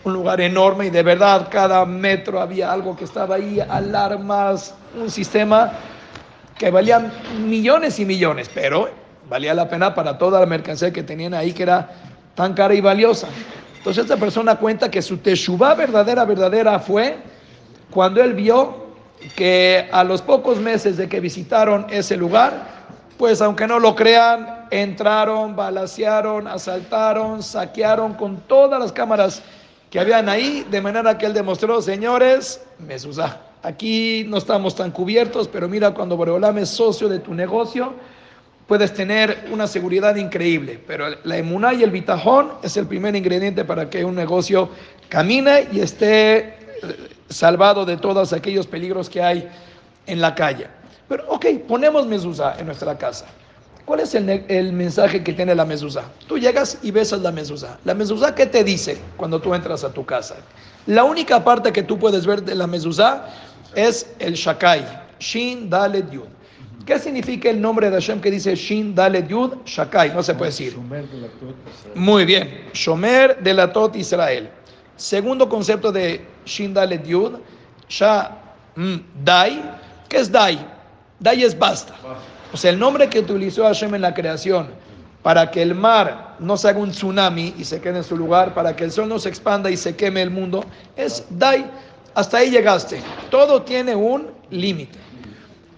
un 0.03 0.13
lugar 0.13 0.41
enorme 0.41 0.87
y 0.87 0.89
de 0.89 1.03
verdad 1.03 1.47
cada 1.51 1.85
metro 1.85 2.41
había 2.41 2.71
algo 2.71 2.95
que 2.95 3.03
estaba 3.03 3.35
ahí, 3.35 3.59
alarmas, 3.59 4.73
un 4.99 5.11
sistema 5.11 5.71
que 6.57 6.71
valían 6.71 7.11
millones 7.47 7.99
y 7.99 8.05
millones, 8.05 8.49
pero 8.53 8.89
valía 9.29 9.53
la 9.53 9.67
pena 9.67 9.93
para 9.93 10.17
toda 10.17 10.39
la 10.39 10.45
mercancía 10.45 10.91
que 10.91 11.03
tenían 11.03 11.33
ahí, 11.33 11.51
que 11.51 11.63
era 11.63 11.89
tan 12.35 12.53
cara 12.53 12.73
y 12.73 12.81
valiosa. 12.81 13.27
Entonces 13.77 14.03
esta 14.03 14.17
persona 14.17 14.55
cuenta 14.55 14.89
que 14.89 15.01
su 15.01 15.17
teshuva 15.17 15.75
verdadera, 15.75 16.25
verdadera 16.25 16.79
fue 16.79 17.17
cuando 17.91 18.21
él 18.23 18.33
vio 18.33 18.85
que 19.35 19.87
a 19.91 20.03
los 20.03 20.21
pocos 20.21 20.59
meses 20.59 20.97
de 20.97 21.07
que 21.07 21.19
visitaron 21.19 21.87
ese 21.89 22.17
lugar, 22.17 22.75
pues 23.17 23.41
aunque 23.41 23.67
no 23.67 23.79
lo 23.79 23.95
crean, 23.95 24.67
entraron, 24.71 25.55
balacearon, 25.55 26.47
asaltaron, 26.47 27.41
saquearon 27.41 28.13
con 28.15 28.41
todas 28.41 28.79
las 28.79 28.91
cámaras 28.91 29.41
que 29.89 29.99
habían 29.99 30.27
ahí, 30.27 30.65
de 30.69 30.81
manera 30.81 31.17
que 31.17 31.25
él 31.25 31.33
demostró, 31.33 31.81
señores, 31.81 32.61
Mesusa, 32.79 33.39
aquí 33.65 34.25
no 34.27 34.37
estamos 34.37 34.75
tan 34.75 34.91
cubiertos, 34.91 35.47
pero 35.47 35.67
mira, 35.67 35.93
cuando 35.93 36.15
Boreolam 36.15 36.57
es 36.59 36.69
socio 36.69 37.09
de 37.09 37.19
tu 37.19 37.33
negocio, 37.33 37.93
puedes 38.67 38.93
tener 38.93 39.47
una 39.51 39.67
seguridad 39.67 40.15
increíble. 40.15 40.79
Pero 40.85 41.07
la 41.23 41.37
emuná 41.37 41.73
y 41.73 41.83
el 41.83 41.91
bitajón 41.91 42.53
es 42.63 42.77
el 42.77 42.85
primer 42.85 43.15
ingrediente 43.15 43.65
para 43.65 43.89
que 43.89 44.05
un 44.05 44.15
negocio 44.15 44.69
camine 45.09 45.67
y 45.71 45.79
esté 45.79 46.37
eh, 46.37 46.55
salvado 47.29 47.85
de 47.85 47.97
todos 47.97 48.33
aquellos 48.33 48.67
peligros 48.67 49.09
que 49.09 49.21
hay 49.21 49.49
en 50.05 50.21
la 50.21 50.35
calle. 50.35 50.67
Pero, 51.07 51.25
ok, 51.27 51.45
ponemos 51.67 52.07
mezuzá 52.07 52.55
en 52.59 52.67
nuestra 52.67 52.97
casa. 52.97 53.25
¿Cuál 53.85 53.99
es 53.99 54.15
el, 54.15 54.73
mensaje 54.73 55.23
que 55.23 55.31
tiene 55.31 55.53
la 55.53 55.63
mezuzá? 55.63 56.05
Tú 56.27 56.39
llegas 56.39 56.79
y 56.81 56.89
besas 56.89 57.21
la 57.21 57.31
mezuzá. 57.31 57.77
¿La 57.85 57.93
mezuzá 57.93 58.33
qué 58.33 58.47
te 58.47 58.63
dice 58.63 58.97
cuando 59.15 59.39
tú 59.39 59.53
entras 59.53 59.83
a 59.83 59.91
tu 59.93 60.03
casa? 60.03 60.37
La 60.87 61.03
única 61.03 61.43
parte 61.43 61.71
que 61.71 61.83
tú 61.83 61.99
puedes 61.99 62.25
ver 62.25 62.41
de 62.41 62.55
la 62.55 62.65
mezuzá 62.65 63.27
es 63.73 64.09
el 64.19 64.33
shakai, 64.33 64.85
Shin 65.19 65.69
Dalet 65.69 66.09
Yud. 66.11 66.27
¿Qué 66.85 66.99
significa 66.99 67.49
el 67.49 67.59
nombre 67.59 67.89
de 67.89 67.95
Hashem 67.95 68.21
que 68.21 68.29
dice 68.29 68.55
Shin 68.55 68.93
Dalet 68.93 69.27
Yud? 69.27 69.53
Shakai, 69.65 70.13
no 70.13 70.21
se 70.21 70.35
puede 70.35 70.51
decir. 70.51 70.77
Muy 71.95 72.25
bien, 72.25 72.69
Shomer 72.73 73.41
de 73.41 73.53
la 73.53 73.73
Tot 73.73 73.95
Israel. 73.95 74.49
Segundo 74.95 75.49
concepto 75.49 75.91
de 75.91 76.23
Shin 76.45 76.73
Dalet 76.73 77.05
Yud, 77.05 77.39
Sha 77.89 78.37
mm, 78.75 78.95
Dai. 79.23 79.61
¿Qué 80.07 80.17
es 80.17 80.31
Dai? 80.31 80.59
Dai 81.19 81.43
es 81.43 81.57
basta. 81.57 81.95
O 82.53 82.57
sea, 82.57 82.69
el 82.71 82.79
nombre 82.79 83.09
que 83.09 83.19
utilizó 83.19 83.63
Hashem 83.63 83.95
en 83.95 84.01
la 84.01 84.13
creación 84.13 84.67
para 85.23 85.49
que 85.49 85.61
el 85.61 85.73
mar 85.73 86.35
no 86.37 86.55
se 86.55 86.69
haga 86.69 86.79
un 86.79 86.91
tsunami 86.91 87.55
y 87.57 87.63
se 87.63 87.81
quede 87.81 87.97
en 87.97 88.03
su 88.03 88.15
lugar, 88.15 88.53
para 88.53 88.75
que 88.75 88.83
el 88.83 88.91
sol 88.91 89.09
no 89.09 89.17
se 89.17 89.27
expanda 89.27 89.71
y 89.71 89.75
se 89.75 89.95
queme 89.95 90.21
el 90.21 90.29
mundo, 90.29 90.63
es 90.95 91.25
Dai. 91.31 91.65
Hasta 92.15 92.37
ahí 92.37 92.49
llegaste. 92.49 93.01
Todo 93.29 93.63
tiene 93.63 93.93
un 93.93 94.31
límite. 94.49 94.97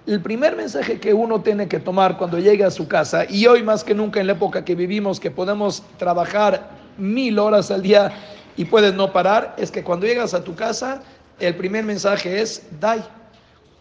El 0.06 0.22
primer 0.22 0.56
mensaje 0.56 1.00
que 1.00 1.12
uno 1.12 1.42
tiene 1.42 1.68
que 1.68 1.80
tomar 1.80 2.16
cuando 2.16 2.38
llegue 2.38 2.64
a 2.64 2.72
su 2.72 2.88
casa, 2.88 3.26
y 3.28 3.48
hoy 3.48 3.64
más 3.64 3.84
que 3.84 3.96
nunca 3.96 4.22
en 4.22 4.28
la 4.28 4.34
época 4.34 4.64
que 4.64 4.76
vivimos, 4.76 5.20
que 5.20 5.32
podemos 5.32 5.84
trabajar 5.98 6.70
mil 6.98 7.40
horas 7.40 7.72
al 7.72 7.82
día 7.82 8.12
y 8.56 8.66
puedes 8.66 8.94
no 8.94 9.12
parar, 9.12 9.56
es 9.58 9.72
que 9.72 9.84
cuando 9.84 10.06
llegas 10.06 10.36
a 10.36 10.44
tu 10.44 10.56
casa, 10.56 11.02
el 11.40 11.56
primer 11.56 11.84
mensaje 11.84 12.40
es, 12.40 12.68
Dai, 12.80 13.04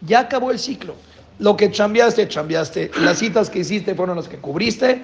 ya 0.01 0.21
acabó 0.21 0.49
el 0.49 0.57
ciclo. 0.57 0.95
Lo 1.39 1.55
que 1.55 1.71
chambeaste, 1.71 2.27
chambeaste. 2.27 2.91
Las 3.01 3.19
citas 3.19 3.51
que 3.51 3.59
hiciste 3.59 3.93
fueron 3.93 4.17
las 4.17 4.27
que 4.27 4.37
cubriste. 4.37 5.03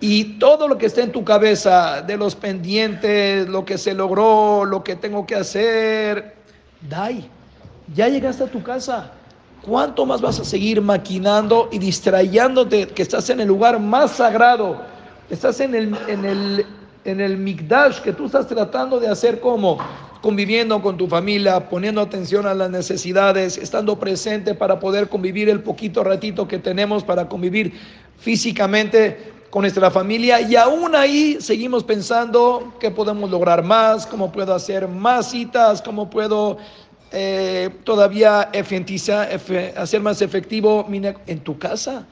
Y 0.00 0.38
todo 0.38 0.68
lo 0.68 0.76
que 0.76 0.86
está 0.86 1.00
en 1.02 1.12
tu 1.12 1.24
cabeza, 1.24 2.02
de 2.02 2.18
los 2.18 2.34
pendientes, 2.34 3.48
lo 3.48 3.64
que 3.64 3.78
se 3.78 3.94
logró, 3.94 4.64
lo 4.66 4.84
que 4.84 4.96
tengo 4.96 5.26
que 5.26 5.36
hacer, 5.36 6.41
dai. 6.88 7.28
Ya 7.94 8.08
llegaste 8.08 8.44
a 8.44 8.46
tu 8.46 8.62
casa. 8.62 9.12
¿Cuánto 9.62 10.04
más 10.04 10.20
vas 10.20 10.40
a 10.40 10.44
seguir 10.44 10.80
maquinando 10.80 11.68
y 11.70 11.78
distrayéndote 11.78 12.88
que 12.88 13.02
estás 13.02 13.30
en 13.30 13.40
el 13.40 13.48
lugar 13.48 13.78
más 13.78 14.12
sagrado? 14.12 14.82
Estás 15.30 15.60
en 15.60 15.74
el, 15.74 15.96
en 16.08 16.24
el, 16.24 16.66
en 17.04 17.20
el 17.20 17.36
Mikdash 17.36 18.00
que 18.00 18.12
tú 18.12 18.26
estás 18.26 18.48
tratando 18.48 18.98
de 18.98 19.08
hacer 19.08 19.40
como 19.40 19.78
conviviendo 20.20 20.80
con 20.80 20.96
tu 20.96 21.08
familia, 21.08 21.68
poniendo 21.68 22.00
atención 22.00 22.46
a 22.46 22.54
las 22.54 22.70
necesidades, 22.70 23.58
estando 23.58 23.98
presente 23.98 24.54
para 24.54 24.78
poder 24.78 25.08
convivir 25.08 25.48
el 25.48 25.60
poquito 25.60 26.02
ratito 26.04 26.46
que 26.46 26.58
tenemos 26.58 27.02
para 27.02 27.28
convivir 27.28 27.72
físicamente 28.18 29.32
con 29.52 29.60
nuestra 29.60 29.90
familia 29.90 30.40
y 30.40 30.56
aún 30.56 30.96
ahí 30.96 31.36
seguimos 31.38 31.84
pensando 31.84 32.72
que 32.80 32.90
podemos 32.90 33.30
lograr 33.30 33.62
más, 33.62 34.06
cómo 34.06 34.32
puedo 34.32 34.54
hacer 34.54 34.88
más 34.88 35.30
citas, 35.30 35.82
cómo 35.82 36.08
puedo 36.08 36.56
eh, 37.10 37.68
todavía 37.84 38.50
hacer 39.76 40.00
más 40.00 40.22
efectivo 40.22 40.88
en 41.26 41.40
tu 41.40 41.58
casa. 41.58 42.06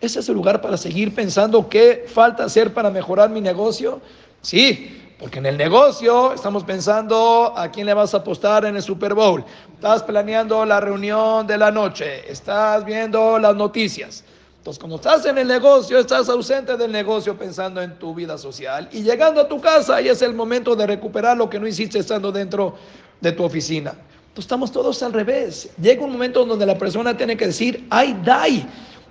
¿Ese 0.00 0.20
es 0.20 0.28
el 0.28 0.36
lugar 0.36 0.60
para 0.60 0.76
seguir 0.76 1.12
pensando 1.12 1.68
qué 1.68 2.04
falta 2.06 2.44
hacer 2.44 2.72
para 2.72 2.90
mejorar 2.90 3.28
mi 3.28 3.40
negocio? 3.40 4.00
Sí, 4.40 5.16
porque 5.18 5.40
en 5.40 5.46
el 5.46 5.56
negocio 5.56 6.32
estamos 6.32 6.62
pensando 6.62 7.54
a 7.56 7.72
quién 7.72 7.86
le 7.86 7.94
vas 7.94 8.14
a 8.14 8.18
apostar 8.18 8.66
en 8.66 8.76
el 8.76 8.82
Super 8.82 9.14
Bowl. 9.14 9.44
Estás 9.74 10.04
planeando 10.04 10.64
la 10.64 10.78
reunión 10.78 11.44
de 11.44 11.58
la 11.58 11.72
noche. 11.72 12.30
Estás 12.30 12.84
viendo 12.84 13.40
las 13.40 13.56
noticias. 13.56 14.22
Entonces, 14.64 14.80
cuando 14.80 14.96
estás 14.96 15.26
en 15.26 15.36
el 15.36 15.46
negocio, 15.46 15.98
estás 15.98 16.26
ausente 16.30 16.74
del 16.78 16.90
negocio 16.90 17.36
pensando 17.36 17.82
en 17.82 17.98
tu 17.98 18.14
vida 18.14 18.38
social. 18.38 18.88
Y 18.92 19.02
llegando 19.02 19.42
a 19.42 19.46
tu 19.46 19.60
casa, 19.60 19.96
ahí 19.96 20.08
es 20.08 20.22
el 20.22 20.32
momento 20.32 20.74
de 20.74 20.86
recuperar 20.86 21.36
lo 21.36 21.50
que 21.50 21.60
no 21.60 21.66
hiciste 21.66 21.98
estando 21.98 22.32
dentro 22.32 22.74
de 23.20 23.32
tu 23.32 23.44
oficina. 23.44 23.90
Entonces, 23.90 24.46
estamos 24.46 24.72
todos 24.72 25.02
al 25.02 25.12
revés. 25.12 25.68
Llega 25.78 26.02
un 26.02 26.12
momento 26.12 26.46
donde 26.46 26.64
la 26.64 26.78
persona 26.78 27.14
tiene 27.14 27.36
que 27.36 27.48
decir, 27.48 27.86
ay, 27.90 28.18
dai, 28.24 28.66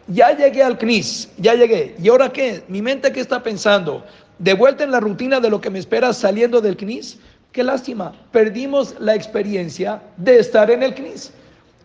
ya 0.08 0.36
llegué 0.36 0.64
al 0.64 0.76
CNIS, 0.76 1.30
ya 1.38 1.54
llegué. 1.54 1.98
¿Y 2.02 2.10
ahora 2.10 2.34
qué? 2.34 2.64
Mi 2.68 2.82
mente, 2.82 3.12
¿qué 3.12 3.20
está 3.20 3.44
pensando? 3.44 4.04
de 4.40 4.54
vuelta 4.56 4.84
en 4.84 4.92
la 4.92 5.00
rutina 5.00 5.40
de 5.40 5.52
lo 5.52 5.62
que 5.62 5.70
me 5.70 5.78
espera 5.78 6.12
saliendo 6.14 6.62
del 6.62 6.78
CNIS, 6.78 7.20
qué 7.52 7.64
lástima, 7.64 8.12
perdimos 8.32 8.96
la 9.00 9.14
experiencia 9.14 10.02
de 10.18 10.40
estar 10.40 10.72
en 10.72 10.82
el 10.82 10.96
CNIS. 10.96 11.32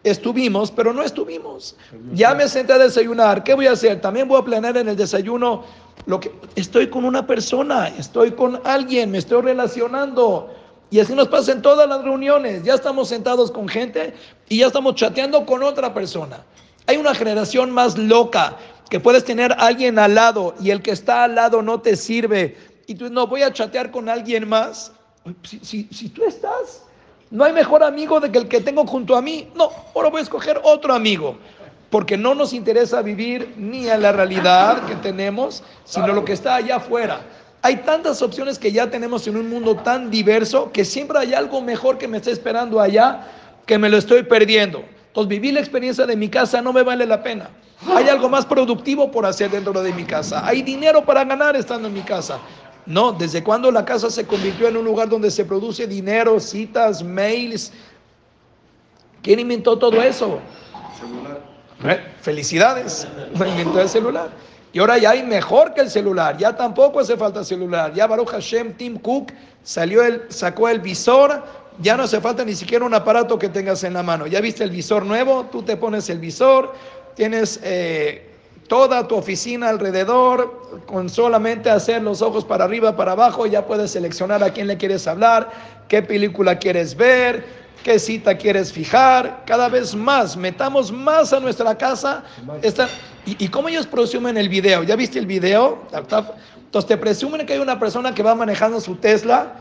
Estuvimos, 0.05 0.71
pero 0.71 0.93
no 0.93 1.02
estuvimos. 1.02 1.76
Ya 2.12 2.35
me 2.35 2.49
senté 2.49 2.73
a 2.73 2.78
desayunar, 2.78 3.43
¿qué 3.43 3.55
voy 3.55 3.67
a 3.67 3.73
hacer? 3.73 4.00
También 4.00 4.28
voy 4.28 4.40
a 4.40 4.45
planear 4.45 4.76
en 4.76 4.88
el 4.88 4.97
desayuno 4.97 5.64
lo 6.07 6.21
que 6.21 6.33
estoy 6.55 6.88
con 6.88 7.05
una 7.05 7.26
persona, 7.26 7.88
estoy 7.88 8.33
con 8.33 8.61
alguien, 8.64 9.11
me 9.11 9.19
estoy 9.19 9.43
relacionando. 9.43 10.55
Y 10.90 11.00
así 11.00 11.14
nos 11.14 11.28
pasa 11.28 11.52
en 11.52 11.61
todas 11.61 11.88
las 11.88 12.02
reuniones. 12.02 12.62
Ya 12.62 12.75
estamos 12.75 13.09
sentados 13.09 13.50
con 13.50 13.69
gente 13.69 14.14
y 14.49 14.59
ya 14.59 14.69
estamos 14.69 14.95
chateando 14.95 15.45
con 15.45 15.62
otra 15.62 15.93
persona. 15.93 16.45
Hay 16.87 16.97
una 16.97 17.14
generación 17.14 17.71
más 17.71 17.99
loca 17.99 18.57
que 18.88 19.00
puedes 19.00 19.25
tener 19.25 19.52
a 19.52 19.67
alguien 19.67 19.99
al 19.99 20.14
lado 20.14 20.55
y 20.61 20.71
el 20.71 20.81
que 20.81 20.93
está 20.93 21.25
al 21.25 21.35
lado 21.35 21.61
no 21.61 21.81
te 21.81 21.95
sirve 21.97 22.57
y 22.87 22.95
tú 22.95 23.11
no 23.11 23.26
voy 23.26 23.43
a 23.43 23.52
chatear 23.52 23.90
con 23.90 24.09
alguien 24.09 24.49
más. 24.49 24.93
Si, 25.43 25.59
si, 25.59 25.88
si 25.93 26.09
tú 26.09 26.25
estás, 26.25 26.85
no 27.30 27.44
hay 27.44 27.52
mejor 27.52 27.82
amigo 27.82 28.20
de 28.20 28.30
que 28.30 28.38
el 28.38 28.49
que 28.49 28.61
tengo 28.61 28.87
junto 28.87 29.16
a 29.16 29.23
mí. 29.23 29.49
No, 29.54 29.70
ahora 29.94 30.08
voy 30.08 30.20
a 30.20 30.23
escoger 30.23 30.61
otro 30.62 30.94
amigo 30.94 31.37
porque 31.90 32.16
no 32.16 32.35
nos 32.35 32.52
interesa 32.52 33.02
vivir 33.02 33.54
ni 33.56 33.88
a 33.88 33.97
la 33.97 34.12
realidad 34.12 34.85
que 34.87 34.94
tenemos, 34.97 35.62
sino 35.85 36.08
lo 36.08 36.25
que 36.25 36.32
está 36.32 36.56
allá 36.56 36.76
afuera. 36.76 37.20
Hay 37.62 37.76
tantas 37.78 38.23
opciones 38.23 38.58
que 38.58 38.70
ya 38.70 38.90
tenemos 38.90 39.26
en 39.26 39.37
un 39.37 39.49
mundo 39.49 39.76
tan 39.76 40.11
diverso 40.11 40.70
que 40.70 40.85
siempre 40.85 41.18
hay 41.18 41.35
algo 41.35 41.61
mejor 41.61 41.99
que 41.99 42.06
me 42.06 42.18
está 42.18 42.30
esperando 42.30 42.80
allá 42.80 43.26
que 43.66 43.78
me 43.78 43.88
lo 43.88 43.99
estoy 43.99 44.23
perdiendo. 44.23 44.85
Entonces, 45.08 45.28
vivir 45.28 45.54
la 45.54 45.61
experiencia 45.61 46.06
de 46.06 46.14
mi 46.14 46.28
casa 46.28 46.62
no 46.62 46.73
me 46.73 46.82
vale 46.82 47.06
la 47.06 47.23
pena. 47.23 47.50
Hay 47.94 48.08
algo 48.08 48.28
más 48.28 48.44
productivo 48.44 49.11
por 49.11 49.25
hacer 49.25 49.50
dentro 49.50 49.82
de 49.82 49.92
mi 49.92 50.04
casa. 50.04 50.47
Hay 50.47 50.62
dinero 50.62 51.04
para 51.04 51.25
ganar 51.25 51.56
estando 51.56 51.88
en 51.88 51.94
mi 51.94 52.02
casa. 52.02 52.38
No, 52.88 53.12
¿desde 53.12 53.45
cuando 53.45 53.71
la 53.71 53.85
casa 53.85 54.11
se 54.11 54.26
convirtió 54.26 54.66
en 54.66 54.78
un 54.78 54.85
lugar 54.87 55.11
donde 55.11 55.30
se 55.30 55.45
produce 55.45 55.87
dinero, 55.87 56.40
citas, 56.40 57.02
mails? 57.02 57.71
¿Quién 59.21 59.40
inventó 59.40 59.78
todo 59.78 60.00
eso? 60.00 60.40
Celular. 60.99 61.38
¿Eh? 61.85 62.00
Felicidades, 62.23 63.07
inventó 63.35 63.83
el 63.83 63.90
celular. 63.90 64.30
Y 64.73 64.78
ahora 64.78 64.97
ya 64.97 65.11
hay 65.11 65.23
mejor 65.23 65.75
que 65.75 65.83
el 65.83 65.90
celular, 65.90 66.38
ya 66.38 66.57
tampoco 66.57 67.00
hace 67.00 67.14
falta 67.14 67.45
celular. 67.45 67.92
Ya 67.92 68.07
Baruch 68.07 68.30
Hashem, 68.30 68.73
Tim 68.78 68.99
Cook 68.99 69.33
salió 69.62 70.02
el, 70.02 70.23
sacó 70.30 70.71
el 70.71 70.80
visor, 70.80 71.45
ya 71.80 71.95
no 71.95 72.04
hace 72.04 72.23
falta 72.23 72.42
ni 72.42 72.54
siquiera 72.54 72.87
un 72.87 72.95
aparato 72.95 73.38
que 73.38 73.50
tengas 73.50 73.85
en 73.85 73.92
la 73.92 74.02
mano. 74.02 74.26
Ya 74.26 74.40
viste 74.40 74.64
el 74.64 74.71
visor 74.71 75.04
nuevo, 75.04 75.47
tú 75.52 75.62
te 75.62 75.76
pones 75.76 76.09
el 76.09 76.21
visor, 76.21 76.73
tienes 77.14 77.61
eh, 77.62 78.27
toda 78.68 79.08
tu 79.08 79.16
oficina 79.16 79.70
alrededor, 79.70 80.84
con 80.87 81.08
solamente 81.08 81.70
hacer 81.70 82.02
los 82.02 82.22
ojos 82.22 82.44
para 82.44 82.64
arriba, 82.64 82.96
para 82.96 83.12
abajo, 83.12 83.46
ya 83.46 83.66
puedes 83.66 83.90
seleccionar 83.90 84.42
a 84.44 84.52
quién 84.52 84.66
le 84.66 84.76
quieres 84.76 85.06
hablar, 85.06 85.50
qué 85.88 86.02
película 86.02 86.58
quieres 86.58 86.94
ver, 86.94 87.44
qué 87.82 87.98
cita 87.98 88.37
quieres 88.37 88.72
fijar, 88.72 89.42
cada 89.46 89.68
vez 89.68 89.94
más, 89.94 90.37
metamos 90.37 90.92
más 90.92 91.32
a 91.32 91.40
nuestra 91.40 91.76
casa. 91.76 92.22
y, 93.26 93.44
y 93.44 93.48
cómo 93.48 93.68
ellos 93.68 93.87
presumen 93.87 94.37
el 94.37 94.48
video, 94.48 94.82
¿ya 94.82 94.94
viste 94.96 95.18
el 95.18 95.26
video? 95.26 95.78
Entonces 95.92 96.87
te 96.87 96.96
presumen 96.98 97.46
que 97.46 97.54
hay 97.54 97.60
una 97.60 97.80
persona 97.80 98.14
que 98.14 98.22
va 98.22 98.34
manejando 98.34 98.80
su 98.80 98.96
Tesla 98.96 99.54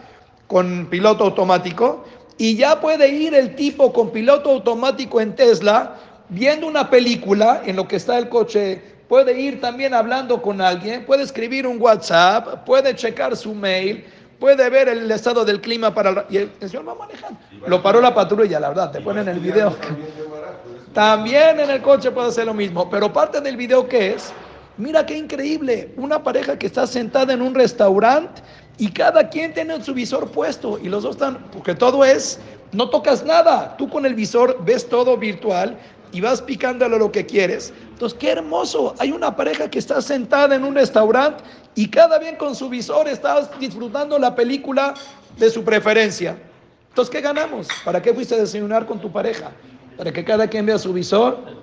con 0.48 0.88
piloto 0.90 1.24
automático 1.24 2.04
y 2.38 2.56
ya 2.56 2.80
puede 2.82 3.10
ir 3.10 3.34
el 3.34 3.56
tipo 3.56 3.94
con 3.94 4.12
piloto 4.12 4.52
automático 4.52 5.22
en 5.22 5.36
Tesla 5.36 5.96
viendo 6.30 6.68
una 6.68 6.90
película 6.90 7.62
en 7.66 7.76
lo 7.76 7.88
que 7.88 7.96
está 7.96 8.18
el 8.18 8.30
coche, 8.30 8.97
puede 9.08 9.40
ir 9.40 9.62
también 9.62 9.94
hablando 9.94 10.42
con 10.42 10.62
alguien, 10.62 11.06
puede 11.06 11.24
escribir 11.24 11.66
un 11.66 11.82
WhatsApp, 11.82 12.66
puede 12.66 12.96
checar 12.96 13.36
su 13.36 13.54
mail, 13.54 14.06
puede 14.40 14.70
ver 14.70 14.90
el 14.90 15.10
estado 15.12 15.46
del 15.46 15.62
clima 15.62 15.94
para... 15.94 16.26
y 16.30 16.38
el, 16.38 16.52
señor 16.60 16.88
va 16.88 16.96
manejando. 16.96 17.40
Lo 17.68 17.82
paró 17.82 18.02
la 18.02 18.14
patrulla, 18.14 18.60
la 18.60 18.70
verdad, 18.70 18.92
te 18.92 19.02
ponen 19.02 19.28
el 19.28 19.40
video. 19.40 19.76
También 20.94 21.60
en 21.60 21.70
el 21.70 21.82
coche 21.82 22.12
puede 22.12 22.30
hacer 22.30 22.46
lo 22.46 22.54
mismo, 22.54 22.90
pero 22.90 23.12
parte 23.12 23.40
del 23.42 23.56
video 23.56 23.88
que 23.88 24.14
es, 24.14 24.32
mira 24.78 25.06
qué 25.06 25.18
increíble, 25.18 25.94
una 25.96 26.24
pareja 26.24 26.58
que 26.58 26.68
está 26.68 26.88
sentada 26.88 27.34
en 27.34 27.42
un 27.42 27.54
restaurante 27.54 28.42
y 28.78 28.92
cada 28.92 29.30
quien 29.30 29.54
tiene 29.54 29.82
su 29.84 29.94
visor 29.94 30.30
puesto 30.32 30.80
y 30.80 30.90
los 30.90 31.04
dos 31.04 31.16
están, 31.16 31.38
porque 31.52 31.76
todo 31.76 32.04
es, 32.04 32.40
no 32.72 32.90
tocas 32.90 33.24
nada, 33.24 33.76
tú 33.78 33.90
con 33.90 34.06
el 34.06 34.14
visor 34.14 34.64
ves 34.64 34.88
todo 34.88 35.18
virtual 35.18 35.78
y 36.12 36.22
vas 36.22 36.42
picándole 36.42 36.98
lo 36.98 37.12
que 37.12 37.26
quieres. 37.26 37.74
Entonces, 37.90 38.18
qué 38.20 38.32
hermoso. 38.32 38.96
Hay 39.00 39.12
una 39.12 39.36
pareja 39.36 39.70
que 39.70 39.80
está 39.80 40.02
sentada 40.02 40.56
en 40.56 40.64
un 40.64 40.76
restaurante 40.76 41.44
y 41.76 41.90
cada 41.90 42.20
bien 42.20 42.36
con 42.36 42.56
su 42.56 42.70
visor 42.70 43.08
está 43.08 43.50
disfrutando 43.60 44.18
la 44.18 44.36
película 44.36 44.94
de 45.38 45.50
su 45.50 45.64
preferencia. 45.64 46.38
Entonces, 46.90 47.12
¿qué 47.12 47.22
ganamos? 47.22 47.68
¿Para 47.86 48.02
qué 48.02 48.14
fuiste 48.14 48.36
a 48.36 48.40
desayunar 48.40 48.86
con 48.86 49.00
tu 49.00 49.12
pareja? 49.12 49.52
¿Para 49.98 50.12
que 50.12 50.24
cada 50.24 50.48
quien 50.48 50.66
vea 50.66 50.78
su 50.78 50.94
visor? 50.94 51.58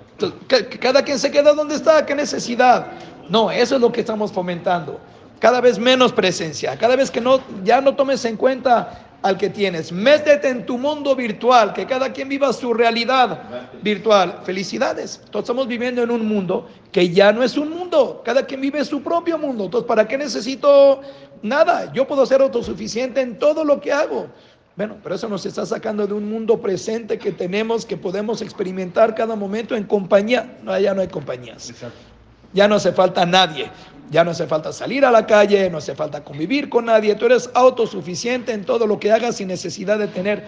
que 0.47 0.79
cada 0.79 1.03
quien 1.03 1.19
se 1.19 1.29
queda 1.29 1.53
donde 1.53 1.75
está, 1.75 2.05
qué 2.05 2.15
necesidad. 2.15 2.87
No, 3.29 3.51
eso 3.51 3.75
es 3.75 3.81
lo 3.81 3.91
que 3.91 3.99
estamos 4.01 4.31
fomentando. 4.31 4.99
Cada 5.39 5.59
vez 5.59 5.77
menos 5.77 6.13
presencia, 6.13 6.77
cada 6.77 6.95
vez 6.95 7.11
que 7.11 7.19
no, 7.19 7.41
ya 7.63 7.81
no 7.81 7.95
tomes 7.95 8.23
en 8.23 8.37
cuenta 8.37 9.05
al 9.25 9.39
que 9.39 9.49
tienes. 9.49 9.91
Métete 9.91 10.49
en 10.49 10.67
tu 10.67 10.77
mundo 10.77 11.15
virtual, 11.15 11.73
que 11.73 11.87
cada 11.87 12.13
quien 12.13 12.29
viva 12.29 12.53
su 12.53 12.75
realidad 12.75 13.41
virtual. 13.81 14.41
Felicidades. 14.43 15.19
Todos 15.31 15.45
estamos 15.45 15.67
viviendo 15.67 16.03
en 16.03 16.11
un 16.11 16.27
mundo 16.27 16.69
que 16.91 17.09
ya 17.09 17.31
no 17.31 17.41
es 17.41 17.57
un 17.57 17.71
mundo. 17.71 18.21
Cada 18.23 18.45
quien 18.45 18.61
vive 18.61 18.85
su 18.85 19.01
propio 19.01 19.39
mundo. 19.39 19.65
Entonces, 19.65 19.87
¿para 19.87 20.07
qué 20.07 20.15
necesito 20.15 21.01
nada? 21.41 21.91
Yo 21.91 22.07
puedo 22.07 22.23
ser 22.27 22.39
autosuficiente 22.41 23.19
en 23.19 23.39
todo 23.39 23.65
lo 23.65 23.81
que 23.81 23.91
hago. 23.91 24.27
Bueno, 24.75 24.97
pero 25.01 25.15
eso 25.15 25.27
nos 25.27 25.43
está 25.43 25.65
sacando 25.65 26.05
de 26.05 26.13
un 26.13 26.29
mundo 26.29 26.61
presente 26.61 27.17
que 27.17 27.31
tenemos, 27.31 27.83
que 27.83 27.97
podemos 27.97 28.43
experimentar 28.43 29.15
cada 29.15 29.35
momento 29.35 29.75
en 29.75 29.85
compañía. 29.85 30.55
No, 30.61 30.77
ya 30.77 30.93
no 30.93 31.01
hay 31.01 31.07
compañías. 31.07 31.73
Ya 32.53 32.67
no 32.67 32.75
hace 32.75 32.91
falta 32.91 33.25
nadie. 33.25 33.71
Ya 34.11 34.23
no 34.23 34.31
hace 34.31 34.45
falta 34.47 34.71
salir 34.71 35.03
a 35.03 35.11
la 35.11 35.25
calle, 35.25 35.69
no 35.69 35.79
hace 35.79 35.95
falta 35.95 36.23
convivir 36.23 36.69
con 36.69 36.85
nadie. 36.85 37.15
Tú 37.15 37.25
eres 37.25 37.49
autosuficiente 37.53 38.53
en 38.53 38.63
todo 38.63 38.85
lo 38.87 38.99
que 38.99 39.11
hagas 39.11 39.37
sin 39.37 39.47
necesidad 39.47 39.97
de 39.97 40.07
tener. 40.07 40.43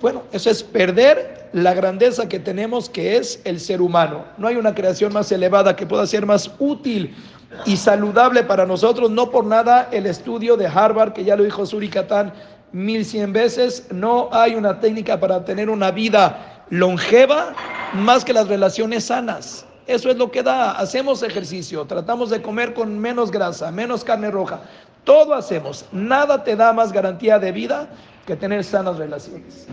Bueno, 0.00 0.22
eso 0.32 0.50
es 0.50 0.62
perder 0.62 1.48
la 1.52 1.74
grandeza 1.74 2.28
que 2.28 2.38
tenemos, 2.38 2.88
que 2.88 3.16
es 3.16 3.40
el 3.44 3.58
ser 3.58 3.80
humano. 3.80 4.24
No 4.36 4.46
hay 4.46 4.56
una 4.56 4.74
creación 4.74 5.12
más 5.12 5.32
elevada 5.32 5.74
que 5.74 5.86
pueda 5.86 6.06
ser 6.06 6.26
más 6.26 6.50
útil 6.58 7.16
y 7.64 7.76
saludable 7.76 8.44
para 8.44 8.66
nosotros. 8.66 9.10
No 9.10 9.30
por 9.30 9.44
nada 9.44 9.88
el 9.90 10.06
estudio 10.06 10.56
de 10.56 10.66
Harvard, 10.66 11.14
que 11.14 11.24
ya 11.24 11.34
lo 11.34 11.44
dijo 11.44 11.66
Suri 11.66 11.88
Katan 11.88 12.32
mil 12.72 13.04
cien 13.04 13.32
veces, 13.32 13.86
no 13.90 14.28
hay 14.30 14.54
una 14.54 14.78
técnica 14.80 15.18
para 15.18 15.44
tener 15.44 15.70
una 15.70 15.90
vida 15.90 16.64
longeva 16.70 17.54
más 17.94 18.24
que 18.24 18.32
las 18.32 18.48
relaciones 18.48 19.04
sanas. 19.04 19.64
Eso 19.88 20.10
es 20.10 20.18
lo 20.18 20.30
que 20.30 20.42
da. 20.42 20.72
Hacemos 20.72 21.22
ejercicio, 21.22 21.86
tratamos 21.86 22.28
de 22.28 22.42
comer 22.42 22.74
con 22.74 22.98
menos 22.98 23.30
grasa, 23.30 23.70
menos 23.72 24.04
carne 24.04 24.30
roja. 24.30 24.60
Todo 25.04 25.32
hacemos. 25.32 25.86
Nada 25.92 26.44
te 26.44 26.54
da 26.54 26.74
más 26.74 26.92
garantía 26.92 27.38
de 27.38 27.52
vida 27.52 27.88
que 28.26 28.36
tener 28.36 28.62
sanas 28.62 28.98
relaciones. 28.98 29.66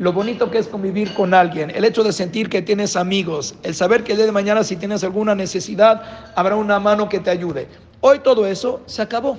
Lo 0.00 0.12
bonito 0.12 0.50
que 0.50 0.58
es 0.58 0.66
convivir 0.66 1.14
con 1.14 1.34
alguien, 1.34 1.70
el 1.70 1.84
hecho 1.84 2.02
de 2.02 2.12
sentir 2.12 2.48
que 2.48 2.62
tienes 2.62 2.96
amigos, 2.96 3.54
el 3.62 3.74
saber 3.74 4.02
que 4.02 4.12
el 4.12 4.18
día 4.18 4.26
de 4.26 4.32
mañana 4.32 4.64
si 4.64 4.74
tienes 4.74 5.04
alguna 5.04 5.36
necesidad 5.36 6.02
habrá 6.34 6.56
una 6.56 6.80
mano 6.80 7.08
que 7.08 7.20
te 7.20 7.30
ayude. 7.30 7.68
Hoy 8.00 8.18
todo 8.18 8.46
eso 8.46 8.80
se 8.86 9.02
acabó. 9.02 9.38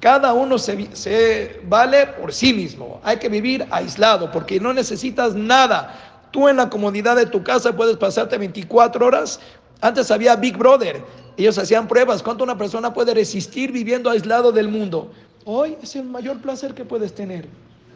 Cada 0.00 0.32
uno 0.32 0.56
se, 0.58 0.88
se, 0.96 1.60
vale 1.64 2.06
por 2.06 2.32
sí 2.32 2.54
mismo. 2.54 3.00
Hay 3.04 3.18
que 3.18 3.28
vivir 3.28 3.66
aislado 3.70 4.30
porque 4.30 4.58
no 4.58 4.72
necesitas 4.72 5.34
nada. 5.34 6.09
Tú 6.30 6.48
en 6.48 6.56
la 6.56 6.70
comodidad 6.70 7.16
de 7.16 7.26
tu 7.26 7.42
casa 7.42 7.74
puedes 7.74 7.96
pasarte 7.96 8.38
24 8.38 9.04
horas. 9.06 9.40
Antes 9.80 10.10
había 10.10 10.36
Big 10.36 10.56
Brother. 10.56 11.02
Ellos 11.36 11.58
hacían 11.58 11.88
pruebas. 11.88 12.22
¿Cuánto 12.22 12.44
una 12.44 12.56
persona 12.56 12.92
puede 12.92 13.14
resistir 13.14 13.72
viviendo 13.72 14.10
aislado 14.10 14.52
del 14.52 14.68
mundo? 14.68 15.10
Hoy 15.44 15.76
es 15.82 15.96
el 15.96 16.04
mayor 16.04 16.38
placer 16.40 16.74
que 16.74 16.84
puedes 16.84 17.14
tener. 17.14 17.48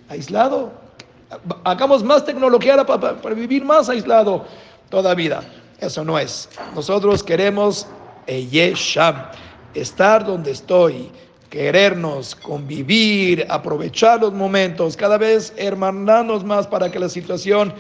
Aislado. 0.09 0.73
Hagamos 1.65 2.03
más 2.03 2.25
tecnología 2.25 2.85
para, 2.85 3.21
para 3.21 3.35
vivir 3.35 3.65
más 3.65 3.89
aislado 3.89 4.45
toda 4.89 5.15
vida. 5.15 5.43
Eso 5.81 6.05
no 6.05 6.19
es. 6.19 6.49
Nosotros 6.75 7.23
queremos 7.23 7.87
Sham, 8.27 9.27
estar 9.75 10.25
donde 10.25 10.53
estoy, 10.53 11.11
querernos, 11.51 12.35
convivir, 12.35 13.47
aprovechar 13.49 14.21
los 14.21 14.33
momentos, 14.33 14.97
cada 14.97 15.19
vez 15.19 15.53
hermanarnos 15.57 16.45
más 16.45 16.67
para 16.67 16.91
que 16.91 16.99
la 16.99 17.09
situación 17.09 17.75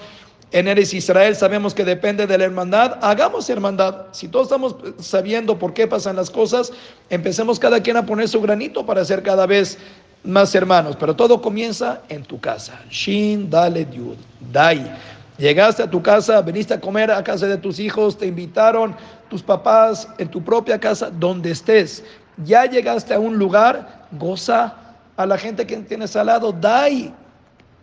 en 0.52 0.68
Eres 0.68 0.94
Israel 0.94 1.34
sabemos 1.34 1.74
que 1.74 1.84
depende 1.84 2.26
de 2.26 2.38
la 2.38 2.44
hermandad, 2.44 2.98
hagamos 3.02 3.50
hermandad. 3.50 4.06
Si 4.12 4.28
todos 4.28 4.46
estamos 4.46 4.76
sabiendo 4.98 5.58
por 5.58 5.74
qué 5.74 5.86
pasan 5.86 6.16
las 6.16 6.30
cosas, 6.30 6.72
empecemos 7.10 7.58
cada 7.58 7.80
quien 7.80 7.96
a 7.96 8.06
poner 8.06 8.28
su 8.28 8.40
granito 8.40 8.86
para 8.86 9.04
ser 9.04 9.22
cada 9.22 9.46
vez 9.46 9.78
más 10.22 10.54
hermanos. 10.54 10.96
Pero 10.96 11.14
todo 11.14 11.42
comienza 11.42 12.02
en 12.08 12.22
tu 12.22 12.40
casa. 12.40 12.80
Shin, 12.88 13.50
dale, 13.50 13.86
yud, 13.92 14.16
dai. 14.52 14.90
Llegaste 15.38 15.82
a 15.82 15.90
tu 15.90 16.00
casa, 16.00 16.40
viniste 16.42 16.74
a 16.74 16.80
comer 16.80 17.10
a 17.10 17.24
casa 17.24 17.46
de 17.46 17.56
tus 17.56 17.80
hijos, 17.80 18.16
te 18.16 18.26
invitaron 18.26 18.94
tus 19.28 19.42
papás 19.42 20.06
en 20.18 20.28
tu 20.28 20.42
propia 20.42 20.78
casa, 20.78 21.10
donde 21.10 21.50
estés. 21.50 22.04
Ya 22.44 22.66
llegaste 22.66 23.12
a 23.12 23.18
un 23.18 23.36
lugar, 23.36 24.06
goza 24.12 24.74
a 25.16 25.26
la 25.26 25.36
gente 25.36 25.66
que 25.66 25.76
tienes 25.78 26.14
al 26.14 26.26
lado, 26.26 26.52
dai, 26.52 27.12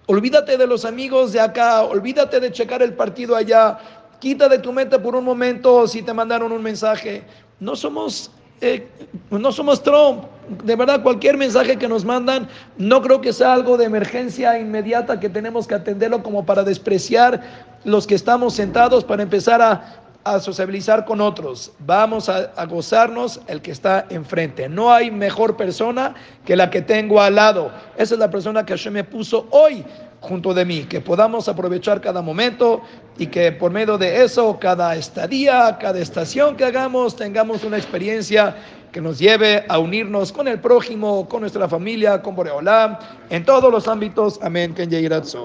Olvídate 0.07 0.57
de 0.57 0.67
los 0.67 0.83
amigos 0.85 1.31
de 1.31 1.39
acá, 1.39 1.83
olvídate 1.83 2.39
de 2.39 2.51
checar 2.51 2.81
el 2.81 2.93
partido 2.93 3.35
allá, 3.35 3.77
quita 4.19 4.49
de 4.49 4.59
tu 4.59 4.73
mente 4.73 4.99
por 4.99 5.15
un 5.15 5.23
momento 5.23 5.87
si 5.87 6.01
te 6.01 6.13
mandaron 6.13 6.51
un 6.51 6.61
mensaje. 6.61 7.23
No 7.59 7.75
somos, 7.75 8.31
eh, 8.61 8.87
no 9.29 9.51
somos 9.51 9.83
Trump. 9.83 10.25
De 10.63 10.75
verdad, 10.75 11.01
cualquier 11.01 11.37
mensaje 11.37 11.77
que 11.77 11.87
nos 11.87 12.03
mandan, 12.03 12.49
no 12.77 13.01
creo 13.01 13.21
que 13.21 13.31
sea 13.31 13.53
algo 13.53 13.77
de 13.77 13.85
emergencia 13.85 14.59
inmediata 14.59 15.19
que 15.19 15.29
tenemos 15.29 15.67
que 15.67 15.75
atenderlo 15.75 16.23
como 16.23 16.45
para 16.45 16.63
despreciar 16.63 17.41
los 17.83 18.05
que 18.05 18.15
estamos 18.15 18.53
sentados 18.53 19.03
para 19.03 19.23
empezar 19.23 19.61
a 19.61 20.00
a 20.23 20.39
sociabilizar 20.39 21.05
con 21.05 21.21
otros, 21.21 21.71
vamos 21.79 22.29
a, 22.29 22.65
gozarnos 22.65 23.41
el 23.47 23.61
que 23.61 23.71
está 23.71 24.05
enfrente. 24.09 24.69
No 24.69 24.91
hay 24.91 25.11
mejor 25.11 25.57
persona 25.57 26.13
que 26.45 26.55
la 26.55 26.69
que 26.69 26.81
tengo 26.81 27.21
al 27.21 27.35
lado. 27.35 27.71
Esa 27.97 28.13
es 28.13 28.19
la 28.19 28.29
persona 28.29 28.65
que 28.65 28.73
Hashem 28.73 28.93
me 28.93 29.03
puso 29.03 29.47
hoy 29.51 29.83
junto 30.19 30.53
de 30.53 30.65
mí, 30.65 30.83
que 30.83 31.01
podamos 31.01 31.47
aprovechar 31.49 31.99
cada 31.99 32.21
momento 32.21 32.81
y 33.17 33.27
que 33.27 33.51
por 33.51 33.71
medio 33.71 33.97
de 33.97 34.23
eso, 34.23 34.57
cada 34.59 34.95
estadía, 34.95 35.77
cada 35.79 35.99
estación 35.99 36.55
que 36.55 36.65
hagamos, 36.65 37.15
tengamos 37.15 37.63
una 37.63 37.77
experiencia 37.77 38.55
que 38.91 39.01
nos 39.01 39.17
lleve 39.17 39.65
a 39.67 39.79
unirnos 39.79 40.31
con 40.31 40.47
el 40.47 40.59
prójimo, 40.59 41.27
con 41.27 41.41
nuestra 41.41 41.67
familia, 41.67 42.21
con 42.21 42.35
Boreolam, 42.35 42.97
en 43.29 43.45
todos 43.45 43.71
los 43.71 43.87
ámbitos. 43.87 44.39
Amén. 44.43 44.75